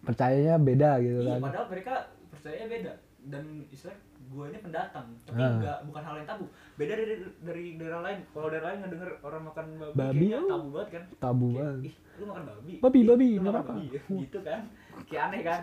percayanya 0.02 0.56
beda 0.58 0.98
gitu 1.00 1.20
iya 1.22 1.30
kan. 1.30 1.40
padahal 1.40 1.66
mereka 1.70 1.94
percaya 2.28 2.66
beda. 2.66 2.94
Dan 3.22 3.44
istilah 3.70 3.96
gue 4.32 4.46
ini 4.48 4.60
pendatang 4.60 5.08
tapi 5.22 5.38
Ah. 5.38 5.52
nggak 5.54 5.78
bukan 5.86 6.02
hal 6.02 6.16
yang 6.16 6.24
tabu. 6.26 6.46
Beda 6.74 6.94
dari 6.96 7.16
dari 7.44 7.66
daerah 7.76 8.00
lain. 8.02 8.20
Kalau 8.28 8.48
daerah 8.48 8.68
lain 8.72 8.80
ngedenger 8.82 9.12
orang 9.22 9.42
makan 9.44 9.66
babi, 9.76 9.92
Babi, 9.94 10.18
kayaknya 10.24 10.40
tabu 10.48 10.68
banget 10.72 10.90
kan? 10.90 11.04
tabu 11.20 11.46
Kayak, 11.46 11.60
banget. 11.60 11.82
Ih 11.84 11.96
lu 12.16 12.24
makan 12.26 12.44
babi? 12.46 12.74
Babi, 12.78 13.00
Ih, 13.00 13.06
babi, 13.06 13.28
nggak 13.36 13.52
apa-apa. 13.52 13.74
babi. 13.74 13.86
gitu 14.24 14.40
kan? 14.42 14.62
Kayak 15.06 15.24
aneh 15.28 15.42
kan? 15.42 15.62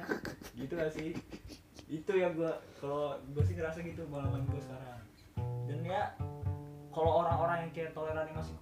Gitu 0.52 0.72
gak 0.74 0.92
sih? 0.92 1.08
Itu 1.88 2.12
yang 2.12 2.32
gua 2.34 2.52
kalau 2.76 3.02
gue 3.24 3.42
sih 3.42 3.54
ngerasa 3.54 3.78
gitu 3.80 4.04
pengalaman 4.06 4.44
gue 4.44 4.60
sekarang. 4.60 5.00
Dan 5.64 5.78
ya 5.82 6.02
kalau 6.90 7.10
orang-orang 7.18 7.64
yang 7.64 7.72
kayak 7.72 7.90
toleran 7.92 8.26
yang 8.26 8.36
masih 8.36 8.56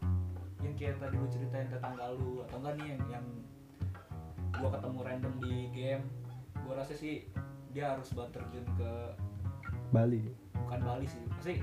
yang 0.58 0.74
kayak 0.74 0.94
tadi 0.96 1.14
lu 1.14 1.26
ceritain 1.26 1.66
tetangga 1.66 2.06
lu 2.12 2.42
atau 2.42 2.56
enggak 2.58 2.74
nih 2.76 2.86
yang 2.88 3.02
yang 3.12 3.26
gua 4.52 4.70
ketemu 4.70 4.98
random 5.00 5.34
di 5.40 5.54
game 5.70 6.04
gua 6.60 6.74
rasa 6.76 6.92
sih 6.92 7.26
dia 7.70 7.92
harus 7.92 8.08
banget 8.10 8.40
terjun 8.40 8.66
ke 8.72 8.90
Bali. 9.94 10.20
Bukan 10.54 10.80
Bali 10.82 11.06
sih 11.06 11.20
pasti 11.36 11.54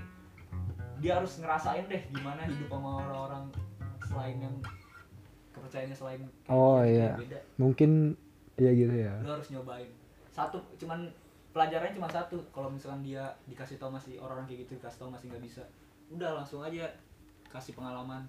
dia 1.04 1.20
harus 1.20 1.36
ngerasain 1.42 1.86
deh 1.92 2.02
gimana 2.14 2.48
hidup 2.48 2.72
sama 2.72 2.90
orang-orang 3.04 3.44
selain 4.08 4.38
yang 4.40 4.56
kepercayaannya 5.52 5.98
selain 5.98 6.22
Oh, 6.48 6.80
iya. 6.82 7.14
beda. 7.20 7.40
Mungkin 7.60 8.16
ya 8.56 8.72
gitu 8.72 8.94
ya. 8.94 9.14
Lu 9.26 9.30
harus 9.36 9.48
nyobain. 9.52 9.90
Satu 10.32 10.62
cuman 10.80 11.10
pelajarannya 11.52 11.98
cuma 11.98 12.08
satu. 12.08 12.40
Kalau 12.50 12.70
misalkan 12.72 13.04
dia 13.04 13.28
dikasih 13.46 13.78
tau 13.78 13.92
masih 13.92 14.18
orang-orang 14.22 14.48
kayak 14.48 14.66
gitu 14.66 14.72
dikasih 14.80 15.00
tau 15.02 15.10
masih 15.12 15.28
nggak 15.30 15.44
bisa 15.44 15.64
udah 16.14 16.30
langsung 16.40 16.62
aja 16.64 16.88
kasih 17.50 17.74
pengalaman. 17.76 18.24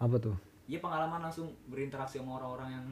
Apa 0.00 0.16
tuh? 0.16 0.36
Iya 0.70 0.78
pengalaman 0.78 1.20
langsung 1.20 1.50
berinteraksi 1.66 2.22
sama 2.22 2.38
orang-orang 2.38 2.70
yang 2.78 2.86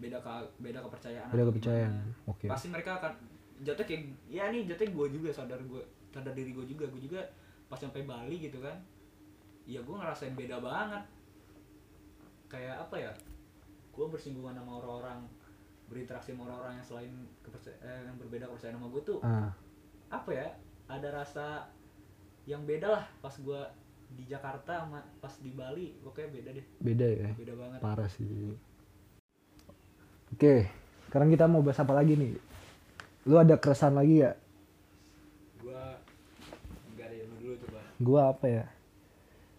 beda 0.00 0.16
ke 0.16 0.32
beda 0.64 0.80
kepercayaan 0.80 1.28
beda 1.28 1.44
kepercayaan. 1.52 1.92
oke. 2.24 2.46
Pasti 2.48 2.72
mereka 2.72 2.96
akan 2.98 3.12
jatuh 3.60 3.84
kayak 3.84 4.02
ya 4.26 4.48
nih 4.48 4.64
jatuh 4.68 4.88
gue 4.88 5.06
juga 5.20 5.28
sadar 5.32 5.60
gue 5.60 5.82
sadar 6.10 6.32
diri 6.32 6.52
gue 6.52 6.66
juga. 6.66 6.84
Gue 6.88 7.02
juga 7.02 7.20
pas 7.70 7.78
sampai 7.78 8.02
Bali 8.02 8.42
gitu 8.42 8.58
kan 8.58 8.74
ya 9.68 9.78
gue 9.84 9.94
ngerasain 9.94 10.34
beda 10.34 10.58
banget. 10.58 11.04
Kayak 12.50 12.88
apa 12.88 12.96
ya 12.98 13.12
gue 13.90 14.06
bersinggungan 14.08 14.56
sama 14.56 14.80
orang-orang 14.82 15.26
berinteraksi 15.90 16.32
sama 16.34 16.46
orang-orang 16.46 16.78
yang 16.78 16.86
selain 16.86 17.12
kepercayaan 17.42 17.82
eh, 17.82 18.02
yang 18.06 18.16
berbeda 18.18 18.46
kepercayaan 18.46 18.78
sama 18.78 18.88
gue 18.94 19.02
tuh 19.02 19.18
ah. 19.26 19.50
apa 20.06 20.30
ya 20.30 20.46
ada 20.86 21.08
rasa 21.10 21.66
yang 22.46 22.62
beda 22.62 22.86
lah 22.94 23.04
pas 23.18 23.34
gue 23.34 23.60
di 24.14 24.26
Jakarta 24.26 24.86
sama 24.86 24.98
pas 25.22 25.34
di 25.38 25.54
Bali. 25.54 25.94
Pokoknya 26.02 26.30
beda 26.34 26.50
deh. 26.54 26.66
Beda 26.82 27.06
ya? 27.06 27.28
Beda 27.38 27.54
banget. 27.54 27.78
Parah 27.78 28.10
sih. 28.10 28.26
Oke 30.34 30.80
sekarang 31.10 31.26
kita 31.34 31.50
mau 31.50 31.58
bahas 31.58 31.82
apa 31.82 31.90
lagi 31.90 32.14
nih 32.14 32.38
lu 33.28 33.36
ada 33.36 33.56
keresahan 33.60 33.96
lagi 33.96 34.24
ya? 34.24 34.32
Gue 35.60 35.80
enggak 36.94 37.06
ada 37.10 37.16
lu 37.24 37.34
dulu 37.40 37.54
coba 37.66 37.80
gua 38.00 38.20
apa 38.32 38.46
ya? 38.48 38.66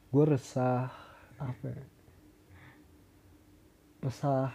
Gua 0.09 0.25
resah 0.25 0.89
apa 1.37 1.65
ya? 1.69 1.83
Resah. 4.01 4.49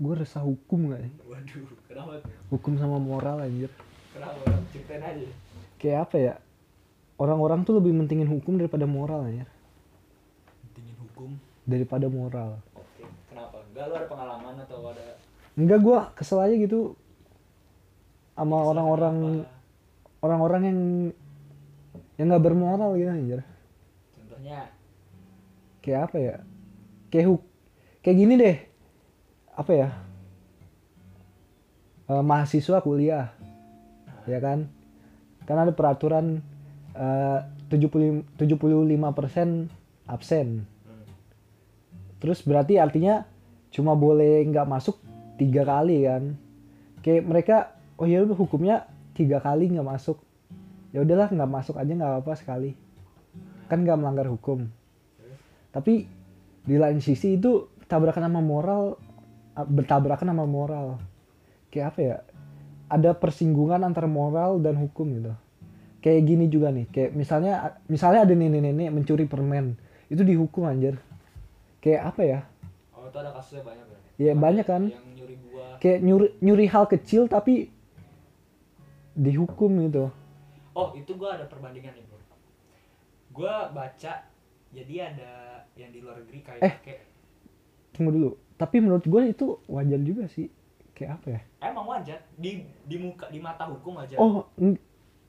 Gua 0.00 0.14
resah 0.16 0.40
hukum 0.40 0.96
gak 0.96 1.04
ya 1.04 1.10
waduh 1.40 1.64
kenapa 1.88 2.10
tuh? 2.20 2.30
Hukum 2.52 2.72
sama 2.76 2.96
moral 3.00 3.44
anjir. 3.44 3.70
Kenapa 4.12 4.36
ceritain 4.72 5.02
aja. 5.04 5.28
Kayak 5.80 5.98
apa 6.08 6.16
ya? 6.18 6.34
Orang-orang 7.20 7.68
tuh 7.68 7.76
lebih 7.80 7.92
mentingin 7.92 8.28
hukum 8.28 8.56
daripada 8.56 8.84
moral 8.84 9.28
anjir. 9.28 9.48
Pentingin 10.64 10.96
hukum? 11.04 11.30
Daripada 11.64 12.06
moral. 12.08 12.60
Oke 12.76 13.04
kenapa? 13.28 13.60
Enggak 13.72 13.84
lu 13.88 13.94
ada 13.96 14.08
pengalaman 14.08 14.54
atau 14.64 14.78
ada 14.88 15.19
enggak 15.60 15.80
gua 15.84 15.98
kesel 16.16 16.40
aja 16.40 16.54
gitu 16.56 16.96
sama 18.34 18.56
orang-orang 18.56 19.44
orang-orang 20.24 20.62
yang 20.64 20.80
yang 22.16 22.26
nggak 22.32 22.44
bermoral 22.44 22.96
gitu 22.96 23.10
anjir. 23.12 23.40
Contohnya? 24.16 24.68
Kayak 25.80 26.00
apa 26.08 26.16
ya? 26.20 26.36
Kayak 27.08 27.26
huk 27.32 27.42
kayak 28.04 28.16
gini 28.16 28.34
deh. 28.36 28.56
Apa 29.56 29.72
ya? 29.72 29.88
Eh, 32.08 32.22
mahasiswa 32.24 32.80
kuliah 32.80 33.32
ya 34.24 34.38
kan? 34.40 34.68
Kan 35.44 35.56
ada 35.60 35.72
peraturan 35.72 36.40
eh, 36.96 37.38
75 37.70 38.24
75% 38.36 39.70
absen. 40.10 40.66
Hmm. 40.66 41.06
terus 42.18 42.42
berarti 42.42 42.82
artinya 42.82 43.24
cuma 43.70 43.94
boleh 43.94 44.42
nggak 44.50 44.66
masuk 44.66 44.98
tiga 45.40 45.64
kali 45.64 46.04
kan. 46.04 46.36
Kayak 47.00 47.22
mereka 47.24 47.56
oh 47.96 48.04
ya 48.04 48.20
udah 48.20 48.36
hukumnya 48.36 48.84
tiga 49.16 49.40
kali 49.40 49.72
nggak 49.72 49.88
masuk. 49.88 50.20
Ya 50.92 51.00
udahlah 51.00 51.32
nggak 51.32 51.48
masuk 51.48 51.80
aja 51.80 51.88
nggak 51.88 52.10
apa-apa 52.20 52.36
sekali. 52.36 52.76
Kan 53.72 53.88
nggak 53.88 53.96
melanggar 53.96 54.28
hukum. 54.28 54.68
Tapi 55.72 56.04
di 56.60 56.76
lain 56.76 57.00
sisi 57.00 57.40
itu 57.40 57.72
tabrakan 57.88 58.28
sama 58.28 58.44
moral 58.44 59.00
bertabrakan 59.56 60.28
sama 60.36 60.44
moral. 60.44 61.00
Kayak 61.72 61.96
apa 61.96 62.00
ya? 62.04 62.16
Ada 62.90 63.16
persinggungan 63.16 63.80
antara 63.80 64.10
moral 64.10 64.60
dan 64.60 64.76
hukum 64.76 65.08
gitu. 65.16 65.32
Kayak 66.00 66.20
gini 66.26 66.44
juga 66.48 66.72
nih 66.72 66.88
kayak 66.88 67.12
misalnya 67.12 67.76
misalnya 67.84 68.24
ada 68.24 68.32
nenek-nenek 68.32 68.88
mencuri 68.88 69.28
permen 69.28 69.76
itu 70.08 70.20
dihukum 70.20 70.66
anjir. 70.68 71.00
Kayak 71.80 72.12
apa 72.12 72.22
ya? 72.24 72.40
Oh 72.92 73.08
itu 73.08 73.16
ada 73.20 73.30
kasusnya 73.32 73.62
banyak 73.64 73.84
berarti 73.88 74.09
Ya, 74.20 74.36
banyak 74.36 74.68
kan. 74.68 74.92
nyuri 75.16 75.36
buah 75.48 75.80
kayak 75.80 75.98
nyuri 76.04 76.28
nyuri 76.44 76.66
hal 76.68 76.84
kecil 76.84 77.24
tapi 77.24 77.72
dihukum 79.16 79.80
gitu. 79.88 80.12
Oh 80.76 80.92
itu 80.92 81.16
gua 81.16 81.40
ada 81.40 81.48
perbandingan 81.48 81.96
nih 81.96 82.04
bro. 82.04 82.20
Gua 83.32 83.72
baca 83.72 84.12
jadi 84.70 84.94
ada 85.08 85.30
yang 85.74 85.90
di 85.90 85.98
luar 86.04 86.20
negeri 86.20 86.38
kayak 86.44 86.60
Eh. 86.60 86.74
kayak 86.84 87.00
tunggu 87.96 88.10
dulu. 88.12 88.30
Tapi 88.60 88.76
menurut 88.84 89.08
gue 89.08 89.22
itu 89.32 89.56
wajar 89.72 90.00
juga 90.04 90.28
sih. 90.28 90.52
Kayak 90.92 91.16
apa 91.16 91.26
ya? 91.32 91.40
Emang 91.64 91.88
wajar. 91.88 92.20
Di 92.36 92.68
di 92.84 92.96
muka 93.00 93.32
di 93.32 93.40
mata 93.40 93.64
hukum 93.64 93.96
wajar. 94.04 94.20
Oh 94.20 94.44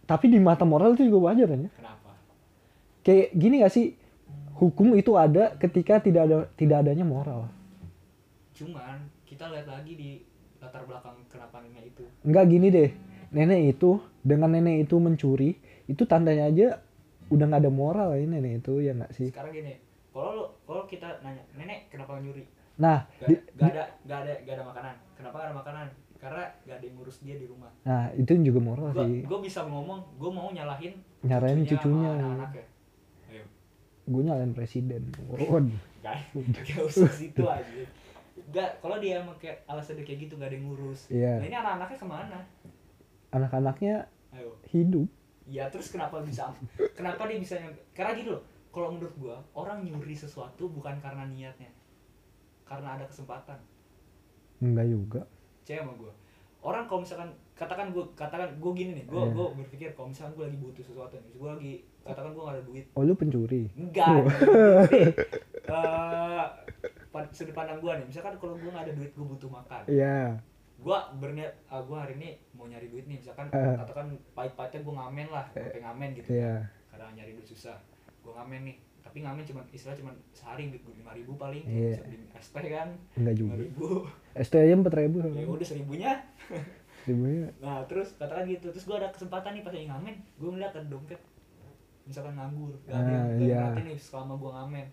tapi 0.04 0.28
di 0.28 0.36
mata 0.44 0.68
moral 0.68 1.00
itu 1.00 1.08
juga 1.08 1.32
wajar 1.32 1.48
kan 1.48 1.64
ya? 1.64 1.72
Kenapa? 1.80 2.12
Kayak 3.08 3.28
gini 3.40 3.56
gak 3.64 3.72
sih? 3.72 3.96
Hukum 4.60 4.94
itu 5.00 5.16
ada 5.16 5.56
ketika 5.56 6.04
tidak 6.04 6.28
ada 6.28 6.38
tidak 6.60 6.84
adanya 6.86 7.08
moral 7.08 7.48
cuman 8.52 8.98
kita 9.24 9.48
lihat 9.48 9.68
lagi 9.68 9.94
di 9.96 10.10
latar 10.58 10.86
belakang 10.86 11.18
kenapa 11.26 11.60
nenek 11.60 11.90
itu. 11.90 12.04
Enggak 12.22 12.46
gini 12.48 12.68
deh. 12.70 12.90
Nenek 13.32 13.62
itu 13.74 13.98
dengan 14.22 14.52
nenek 14.52 14.86
itu 14.86 14.96
mencuri 14.98 15.56
itu 15.88 16.04
tandanya 16.06 16.48
aja 16.48 16.68
udah 17.28 17.46
nggak 17.48 17.64
ada 17.64 17.72
moral 17.72 18.10
ini 18.14 18.38
nenek 18.38 18.62
itu 18.62 18.80
ya 18.80 18.92
nggak 18.94 19.12
sih? 19.12 19.32
Sekarang 19.32 19.52
gini 19.52 19.80
kalau 20.12 20.52
kalau 20.64 20.84
kita 20.86 21.24
nanya 21.24 21.42
nenek 21.56 21.88
kenapa 21.88 22.20
nyuri? 22.20 22.44
Nah 22.78 23.08
gak, 23.18 23.28
di- 23.30 23.42
gak 23.56 23.70
ada 23.72 23.84
gak 24.04 24.20
ada 24.22 24.34
gak 24.44 24.54
ada 24.54 24.64
makanan. 24.66 24.96
Kenapa 25.16 25.36
gak 25.38 25.48
ada 25.48 25.56
makanan? 25.56 25.88
Karena 26.22 26.44
gak 26.62 26.76
ada 26.78 26.86
yang 26.86 26.96
ngurus 26.98 27.18
dia 27.22 27.36
di 27.36 27.46
rumah. 27.46 27.72
Nah 27.82 28.12
itu 28.14 28.32
juga 28.38 28.60
moral 28.60 28.92
gua 28.92 29.06
sih. 29.06 29.22
gua 29.24 29.40
bisa 29.40 29.60
ngomong 29.66 30.00
gua 30.18 30.30
mau 30.30 30.48
nyalahin 30.50 30.94
Nyalahin 31.22 31.62
sama 31.62 31.70
cucunya. 31.72 32.10
anak-anaknya. 32.12 32.66
Ayo. 33.28 33.44
Gue 34.04 34.22
nyalain 34.22 34.52
presiden. 34.52 35.02
Waduh. 35.30 35.80
gak 36.02 36.18
gak 36.36 36.82
usah 36.84 37.10
situ 37.10 37.46
aja 37.46 37.86
gak 38.52 38.70
kalau 38.78 38.98
dia 38.98 39.20
emang 39.20 39.36
kayak 39.36 39.64
alasan 39.64 39.96
dia 39.96 40.06
kayak 40.06 40.20
gitu 40.22 40.34
gak 40.36 40.48
ada 40.48 40.56
yang 40.56 40.68
ngurus. 40.68 41.08
Iya. 41.08 41.40
nah 41.40 41.46
ini 41.46 41.56
anak-anaknya 41.56 41.98
ke 41.98 42.06
mana? 42.06 42.40
Anak-anaknya 43.30 43.96
ayo. 44.32 44.52
hidup. 44.68 45.08
Ya 45.46 45.68
terus 45.68 45.90
kenapa 45.90 46.20
bisa 46.20 46.48
kenapa 46.92 47.26
dia 47.26 47.36
bisa 47.36 47.56
nyampe 47.56 47.80
karena 47.92 48.12
gitu 48.14 48.32
loh 48.32 48.44
kalau 48.70 48.88
menurut 48.90 49.12
gua 49.18 49.36
orang 49.54 49.82
nyuri 49.82 50.14
sesuatu 50.14 50.68
bukan 50.70 50.96
karena 50.98 51.26
niatnya 51.26 51.68
karena 52.64 52.96
ada 52.96 53.04
kesempatan. 53.04 53.60
Enggak 54.60 54.88
juga. 54.88 55.22
Percaya 55.58 55.82
sama 55.82 55.94
gua. 55.94 56.12
Orang 56.62 56.86
kalau 56.86 57.02
misalkan 57.02 57.28
katakan 57.52 57.90
gua 57.90 58.06
katakan 58.14 58.48
gua 58.58 58.72
gini 58.72 58.94
nih 58.94 59.06
gua 59.06 59.26
Iya. 59.26 59.34
gua 59.34 59.46
berpikir 59.54 59.90
kalau 59.92 60.08
misalkan 60.08 60.34
gua 60.34 60.46
lagi 60.46 60.58
butuh 60.58 60.84
sesuatu 60.84 61.16
nih 61.18 61.34
gua 61.36 61.50
lagi 61.56 61.74
katakan 62.02 62.32
gua 62.32 62.44
gak 62.46 62.56
ada 62.56 62.64
duit. 62.64 62.86
Oh 62.94 63.02
lu 63.02 63.14
pencuri? 63.14 63.68
Enggak 63.74 64.08
pad- 65.68 66.56
sudut 67.32 67.52
pandang 67.52 67.80
gua 67.80 68.00
nih. 68.00 68.08
Misalkan 68.08 68.40
kalau 68.40 68.56
gua 68.56 68.72
gak 68.72 68.86
ada 68.88 68.94
duit 68.96 69.12
gua 69.12 69.26
butuh 69.28 69.50
makan. 69.52 69.82
Iya. 69.86 70.40
Gua 70.82 70.98
berniat 71.14 71.54
ah, 71.68 71.84
gua 71.84 72.08
hari 72.08 72.16
ini 72.18 72.30
mau 72.56 72.66
nyari 72.66 72.88
duit 72.88 73.06
nih. 73.06 73.20
Misalkan 73.20 73.52
Eh. 73.52 73.76
katakan 73.78 74.16
pahit-pahitnya 74.32 74.82
gua 74.82 74.94
ngamen 75.04 75.28
lah 75.30 75.46
gua 75.52 75.68
pengen 75.68 75.84
ngamen 75.86 76.10
gitu 76.16 76.30
iya. 76.34 76.56
kadang 76.88 77.12
nyari 77.14 77.32
duit 77.34 77.48
susah 77.48 77.78
gue 78.22 78.32
ngamen 78.32 78.62
nih. 78.64 78.78
Tapi 79.02 79.18
ngamen 79.26 79.44
cuma 79.44 79.62
istilah 79.74 79.98
cuma 79.98 80.12
sehari 80.32 80.70
duit 80.70 80.82
gue 80.82 80.94
lima 80.94 81.12
ribu 81.12 81.34
paling. 81.36 81.66
Iya. 81.66 81.98
bisa 81.98 82.04
beli 82.06 82.18
es 82.32 82.48
teh 82.48 82.64
kan. 82.70 82.90
Enggak 83.18 83.36
juga. 83.36 83.54
ribu. 83.58 83.88
ST 84.38 84.54
aja 84.56 84.74
empat 84.74 84.94
ribu 84.96 85.18
ya 85.26 85.44
udah 85.44 85.68
seribunya. 85.68 86.12
Ribunya 87.02 87.50
nah 87.58 87.82
terus 87.90 88.14
katakan 88.16 88.46
gitu. 88.46 88.70
Terus 88.70 88.86
gue 88.86 88.96
ada 88.96 89.10
kesempatan 89.10 89.58
nih 89.58 89.64
pas 89.66 89.74
lagi 89.74 89.90
ngamen 89.90 90.16
gue 90.38 90.50
ngeliat 90.54 90.72
ada 90.78 90.86
dompet 90.86 91.18
misalkan 92.02 92.34
nganggur 92.34 92.74
gak 92.90 92.98
ada 92.98 93.12
yang 93.14 93.26
Ah, 93.26 93.74
iya. 93.78 93.84
nih 93.86 93.98
selama 93.98 94.34
gue 94.38 94.52
ngamen 94.52 94.86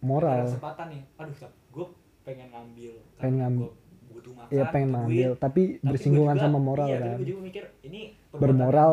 ada 0.00 0.08
moral 0.08 0.40
kesempatan 0.46 0.86
nih. 0.88 1.02
Aduh 1.14 1.36
gue 1.70 1.86
pengen 2.22 2.48
ngambil 2.48 2.92
Pengen 3.16 3.36
ngam- 3.36 3.60
gue 3.60 3.70
butuh 4.10 4.32
makan 4.34 4.50
iya 4.50 4.64
pengen 4.66 4.88
ngambil 4.90 5.28
duit. 5.28 5.38
tapi 5.38 5.62
Tapi 5.76 5.86
bersinggungan 5.86 6.34
juga- 6.34 6.44
sama 6.44 6.58
moral 6.58 6.88
iya, 6.88 6.98
kan? 6.98 7.16
gue 7.16 7.28
juga 7.28 7.40
mikir 7.42 7.64
ini 7.82 8.00
bermoral 8.32 8.90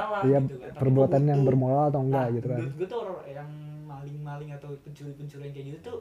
salah 0.00 0.22
ya 0.24 0.38
gitu 0.40 0.56
kan. 0.56 0.70
Perbuatan 0.74 1.22
yang 1.24 1.40
bermoral 1.42 1.84
atau 1.88 2.00
enggak 2.00 2.24
Nah, 2.24 2.34
gitu 2.34 2.46
kan? 2.46 2.58
menurut 2.58 2.74
gue 2.74 2.86
tuh 2.86 2.98
orang 2.98 3.16
yang 3.28 3.50
maling-maling 3.84 4.50
atau 4.52 4.68
pencuri-pencuri 4.78 5.42
yang 5.44 5.54
kayak 5.54 5.66
gitu 5.68 5.78
tuh 5.82 5.98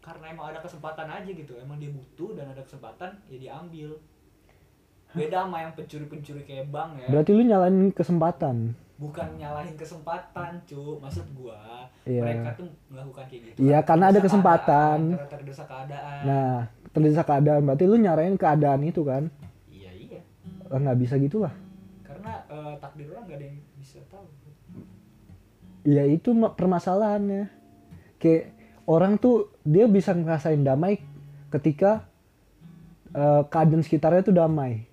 karena 0.00 0.24
emang 0.28 0.46
ada 0.50 0.58
kesempatan 0.58 1.06
aja 1.06 1.30
gitu. 1.30 1.52
Emang 1.56 1.78
dia 1.78 1.90
butuh 1.90 2.34
dan 2.34 2.50
ada 2.50 2.60
kesempatan 2.60 3.22
ya 3.28 3.38
diambil 3.38 4.02
beda 5.12 5.44
sama 5.44 5.56
yang 5.60 5.72
pencuri-pencuri 5.72 6.42
kayak 6.42 6.66
bang 6.68 6.90
ya. 6.98 7.06
Berarti 7.08 7.30
lu 7.32 7.42
nyalain 7.42 7.76
kesempatan. 7.90 8.56
Bukan 8.96 9.28
nyalahin 9.34 9.74
kesempatan 9.74 10.62
cu 10.62 10.96
maksud 10.98 11.26
gua 11.34 11.90
Iya. 12.02 12.22
mereka 12.22 12.54
tuh 12.54 12.70
melakukan 12.86 13.24
kayak 13.26 13.42
gitu. 13.50 13.56
Iya, 13.62 13.78
karena 13.82 14.04
ada 14.08 14.20
kesempatan. 14.22 14.98
keadaan, 15.12 15.30
terdesak 15.30 15.66
keadaan. 15.66 16.20
Nah 16.22 16.54
terdesak 16.92 17.26
keadaan. 17.26 17.60
Berarti 17.62 17.84
lu 17.84 17.96
nyarain 17.98 18.36
keadaan 18.36 18.80
itu 18.82 19.02
kan? 19.02 19.26
Iya 19.66 19.90
iya. 19.90 20.20
Eh, 20.70 20.78
nggak 20.78 20.98
bisa 20.98 21.18
gitu 21.18 21.42
lah 21.42 21.52
karena 22.02 22.32
eh, 22.46 22.74
takdir 22.78 23.10
orang 23.10 23.26
gak 23.26 23.38
ada 23.42 23.46
yang 23.50 23.58
bisa 23.74 23.98
tahu. 24.06 24.26
Ya 25.82 26.06
itu 26.06 26.30
ma- 26.30 26.54
permasalahannya. 26.54 27.50
Kayak 28.22 28.54
orang 28.86 29.18
tuh 29.18 29.50
dia 29.66 29.90
bisa 29.90 30.14
ngerasain 30.14 30.62
damai 30.62 31.02
ketika 31.50 32.06
eh, 33.10 33.42
keadaan 33.50 33.82
sekitarnya 33.82 34.22
tuh 34.22 34.32
damai 34.32 34.86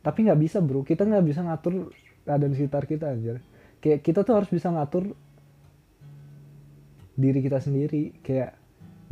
tapi 0.00 0.24
nggak 0.24 0.40
bisa 0.40 0.58
bro. 0.64 0.80
Kita 0.80 1.04
nggak 1.04 1.24
bisa 1.24 1.44
ngatur 1.44 1.92
keadaan 2.24 2.52
sekitar 2.56 2.88
kita 2.88 3.12
anjir. 3.12 3.44
Kayak 3.80 4.00
kita 4.04 4.20
tuh 4.24 4.34
harus 4.36 4.48
bisa 4.48 4.72
ngatur 4.72 5.12
diri 7.20 7.40
kita 7.44 7.60
sendiri. 7.60 8.16
Kayak 8.24 8.56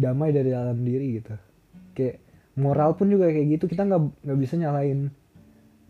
damai 0.01 0.33
dari 0.33 0.49
dalam 0.53 0.81
diri 0.81 1.21
gitu. 1.21 1.37
Kayak 1.93 2.25
moral 2.57 2.97
pun 2.97 3.13
juga 3.13 3.29
kayak 3.29 3.61
gitu. 3.61 3.65
Kita 3.69 3.85
nggak 3.85 4.25
nggak 4.25 4.39
bisa 4.41 4.55
nyalain 4.57 5.13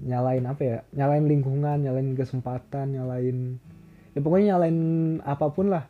nyalain 0.03 0.45
apa 0.51 0.63
ya? 0.63 0.79
Nyalain 0.95 1.27
lingkungan 1.31 1.79
nyalain 1.79 2.15
kesempatan 2.19 2.95
nyalain 2.99 3.59
ya 4.15 4.21
pokoknya 4.23 4.59
nyalain 4.59 4.79
apa 5.23 5.47
pun 5.55 5.71
lah. 5.71 5.87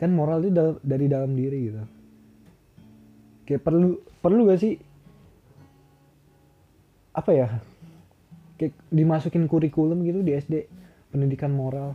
Kan 0.00 0.16
moral 0.16 0.40
itu 0.40 0.56
dal- 0.56 0.80
dari 0.80 1.06
dalam 1.06 1.36
diri 1.36 1.58
gitu. 1.68 1.84
Kayak 3.44 3.60
perlu 3.60 4.00
perlu 4.24 4.48
gak 4.48 4.60
sih? 4.64 4.80
Apa 7.12 7.30
ya 7.30 7.48
kayak 8.60 8.74
dimasukin 8.90 9.46
kurikulum 9.50 10.02
gitu 10.06 10.20
di 10.22 10.32
SD 10.34 10.54
pendidikan 11.10 11.50
moral. 11.54 11.94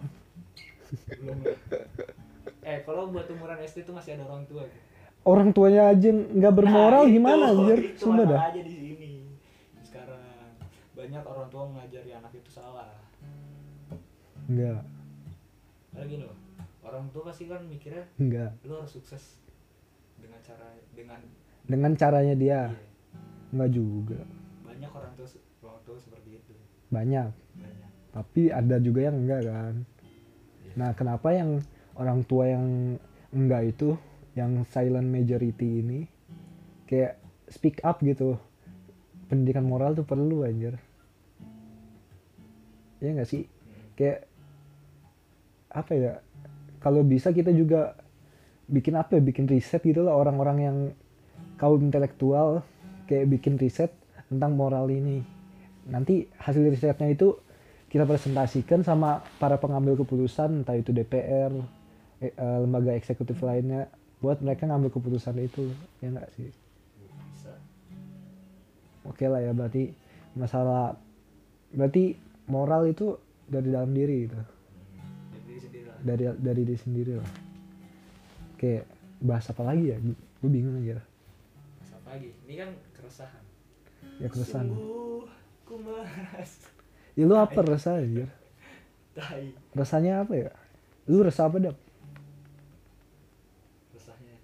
Eh 2.66 2.84
kalau 2.86 3.10
buat 3.10 3.26
umuran 3.32 3.60
SD 3.64 3.88
tuh 3.88 3.94
masih 3.96 4.18
ada 4.20 4.26
orang 4.30 4.46
tua 4.50 4.66
gitu. 4.66 4.82
orang 5.28 5.52
tuanya 5.52 5.92
aja 5.92 6.10
nggak 6.16 6.54
bermoral 6.56 7.04
Nah, 7.06 7.12
gimana 7.12 7.46
itu, 7.52 7.60
anjir? 7.60 7.80
Itu 7.92 8.08
sumpah 8.08 8.26
dah. 8.26 8.42
aja 8.50 8.62
di 8.64 8.72
sini. 8.72 9.12
Sekarang 9.84 10.24
banyak 10.96 11.24
orang 11.28 11.48
tua 11.52 11.64
ngajari 11.76 12.12
anak 12.16 12.32
itu 12.34 12.50
salah. 12.50 12.90
Enggak 14.48 14.82
lagi 16.00 16.16
loh 16.22 16.36
orang 16.86 17.06
tua 17.12 17.28
pasti 17.30 17.44
kan 17.50 17.62
mikirnya 17.68 18.08
enggak 18.18 18.56
lu 18.64 18.74
harus 18.80 18.96
sukses 18.96 19.42
dengan 20.16 20.40
cara 20.42 20.68
dengan 20.96 21.20
dengan 21.68 21.92
caranya 21.94 22.34
dia. 22.34 22.50
Iya. 22.50 22.62
enggak 23.54 23.72
juga. 23.74 24.20
Banyak 24.66 24.92
orang 24.94 25.14
tua 25.18 25.28
orang 25.66 25.82
tua 25.86 25.98
seperti 26.00 26.19
banyak. 26.90 27.30
Banyak 27.32 27.80
tapi 28.10 28.50
ada 28.50 28.82
juga 28.82 29.10
yang 29.10 29.18
enggak 29.22 29.42
kan? 29.46 29.76
Iya. 29.80 30.74
nah 30.78 30.90
kenapa 30.98 31.30
yang 31.34 31.62
orang 31.98 32.26
tua 32.26 32.50
yang 32.50 32.98
enggak 33.30 33.78
itu 33.78 33.96
yang 34.34 34.66
silent 34.70 35.10
majority 35.10 35.86
ini 35.86 36.00
kayak 36.90 37.22
speak 37.48 37.82
up 37.86 38.02
gitu? 38.02 38.38
Pendidikan 39.30 39.66
moral 39.66 39.94
tuh 39.94 40.06
perlu 40.06 40.42
anjir. 40.42 40.82
Ya 42.98 43.14
enggak 43.14 43.30
sih? 43.30 43.46
Kayak 43.94 44.26
apa 45.70 45.92
ya? 45.94 46.14
Kalau 46.82 47.06
bisa 47.06 47.30
kita 47.30 47.54
juga 47.54 47.94
bikin 48.66 48.98
apa 48.98 49.16
ya? 49.16 49.22
Bikin 49.22 49.46
riset 49.46 49.86
gitu 49.86 50.02
lah 50.02 50.18
orang-orang 50.18 50.58
yang 50.58 50.78
kaum 51.62 51.78
intelektual 51.86 52.66
kayak 53.06 53.30
bikin 53.38 53.62
riset 53.62 53.94
tentang 54.34 54.58
moral 54.58 54.90
ini 54.90 55.39
nanti 55.90 56.30
hasil 56.38 56.64
risetnya 56.70 57.10
itu 57.10 57.36
kita 57.90 58.06
presentasikan 58.06 58.86
sama 58.86 59.26
para 59.42 59.58
pengambil 59.58 59.98
keputusan 59.98 60.62
entah 60.62 60.78
itu 60.78 60.94
DPR 60.94 61.50
eh, 62.22 62.30
eh, 62.30 62.58
lembaga 62.62 62.94
eksekutif 62.94 63.42
lainnya 63.42 63.90
buat 64.22 64.40
mereka 64.46 64.70
ngambil 64.70 64.94
keputusan 64.94 65.36
itu. 65.42 65.74
Ya 66.00 66.14
enggak 66.14 66.30
sih? 66.38 66.54
Bisa. 67.34 67.54
Oke 69.10 69.26
lah 69.26 69.42
ya 69.42 69.52
berarti 69.58 69.90
masalah 70.38 70.94
berarti 71.74 72.14
moral 72.46 72.94
itu 72.94 73.18
dari 73.50 73.74
dalam 73.74 73.90
diri 73.90 74.30
gitu 74.30 74.38
dari 74.38 75.42
diri 75.50 75.58
sendiri 75.58 75.86
lah. 75.90 75.98
Dari 76.06 76.24
dari 76.38 76.62
diri 76.62 76.78
sendiri 76.78 77.14
lah. 77.18 77.30
Oke 78.54 78.72
bahas 79.20 79.50
apa 79.50 79.66
lagi 79.66 79.90
ya? 79.90 79.98
Gue 80.40 80.52
bingung 80.54 80.78
aja. 80.78 81.02
Mas 81.82 81.92
apa 81.98 82.08
lagi? 82.14 82.30
Ini 82.46 82.54
kan 82.54 82.70
keresahan. 82.94 83.44
Ya 84.22 84.28
keresahan. 84.30 84.68
Sungguh 84.70 85.26
ku 85.70 85.78
merasa 85.86 86.66
ya 87.14 87.30
lu 87.30 87.38
apa 87.38 87.62
resah 87.62 88.02
anjir? 88.02 88.26
Tai. 89.14 89.54
Rasanya 89.78 90.26
apa 90.26 90.34
ya? 90.34 90.50
Lu 91.06 91.22
resah 91.22 91.46
apa 91.46 91.62
dap? 91.62 91.78
Resahnya 93.94 94.38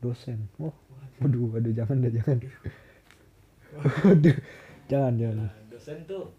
dosen. 0.00 0.48
Oh 0.56 0.72
waduh. 1.20 1.52
waduh 1.52 1.72
jangan 1.76 2.00
dah 2.00 2.12
jangan. 2.16 2.38
Waduh. 4.08 4.36
Jangan 4.88 5.12
jangan. 5.20 5.36
Nah, 5.44 5.52
dosen 5.68 5.96
tuh 6.08 6.32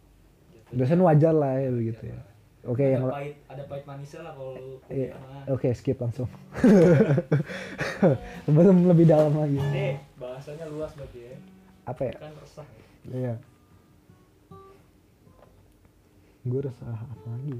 jatuhnya 0.49 0.77
dosen 0.81 0.99
wajar 1.05 1.33
lah 1.37 1.53
ya 1.61 1.69
begitu 1.69 2.03
ya. 2.09 2.19
Oke 2.63 2.85
ada 2.89 2.93
yang 2.97 3.03
pahit 3.11 3.35
ada 3.45 3.63
pahit 3.69 3.83
manisnya 3.85 4.21
lah 4.25 4.33
kalau 4.33 4.55
Iya, 4.89 5.13
oke 5.53 5.69
skip 5.77 6.01
langsung. 6.01 6.31
Belum 8.57 8.89
lebih 8.89 9.05
dalam 9.05 9.37
lagi. 9.37 9.59
Ini 9.59 10.01
bahasanya 10.17 10.65
luas 10.71 10.97
berarti 10.97 11.19
ya. 11.29 11.35
Apa 11.85 12.01
ya? 12.09 12.13
Kan 12.17 12.33
resah 12.41 12.65
ya. 12.65 12.81
iya 13.13 13.35
gue 16.43 16.59
resah 16.59 16.99
apa 16.99 17.27
lagi? 17.31 17.59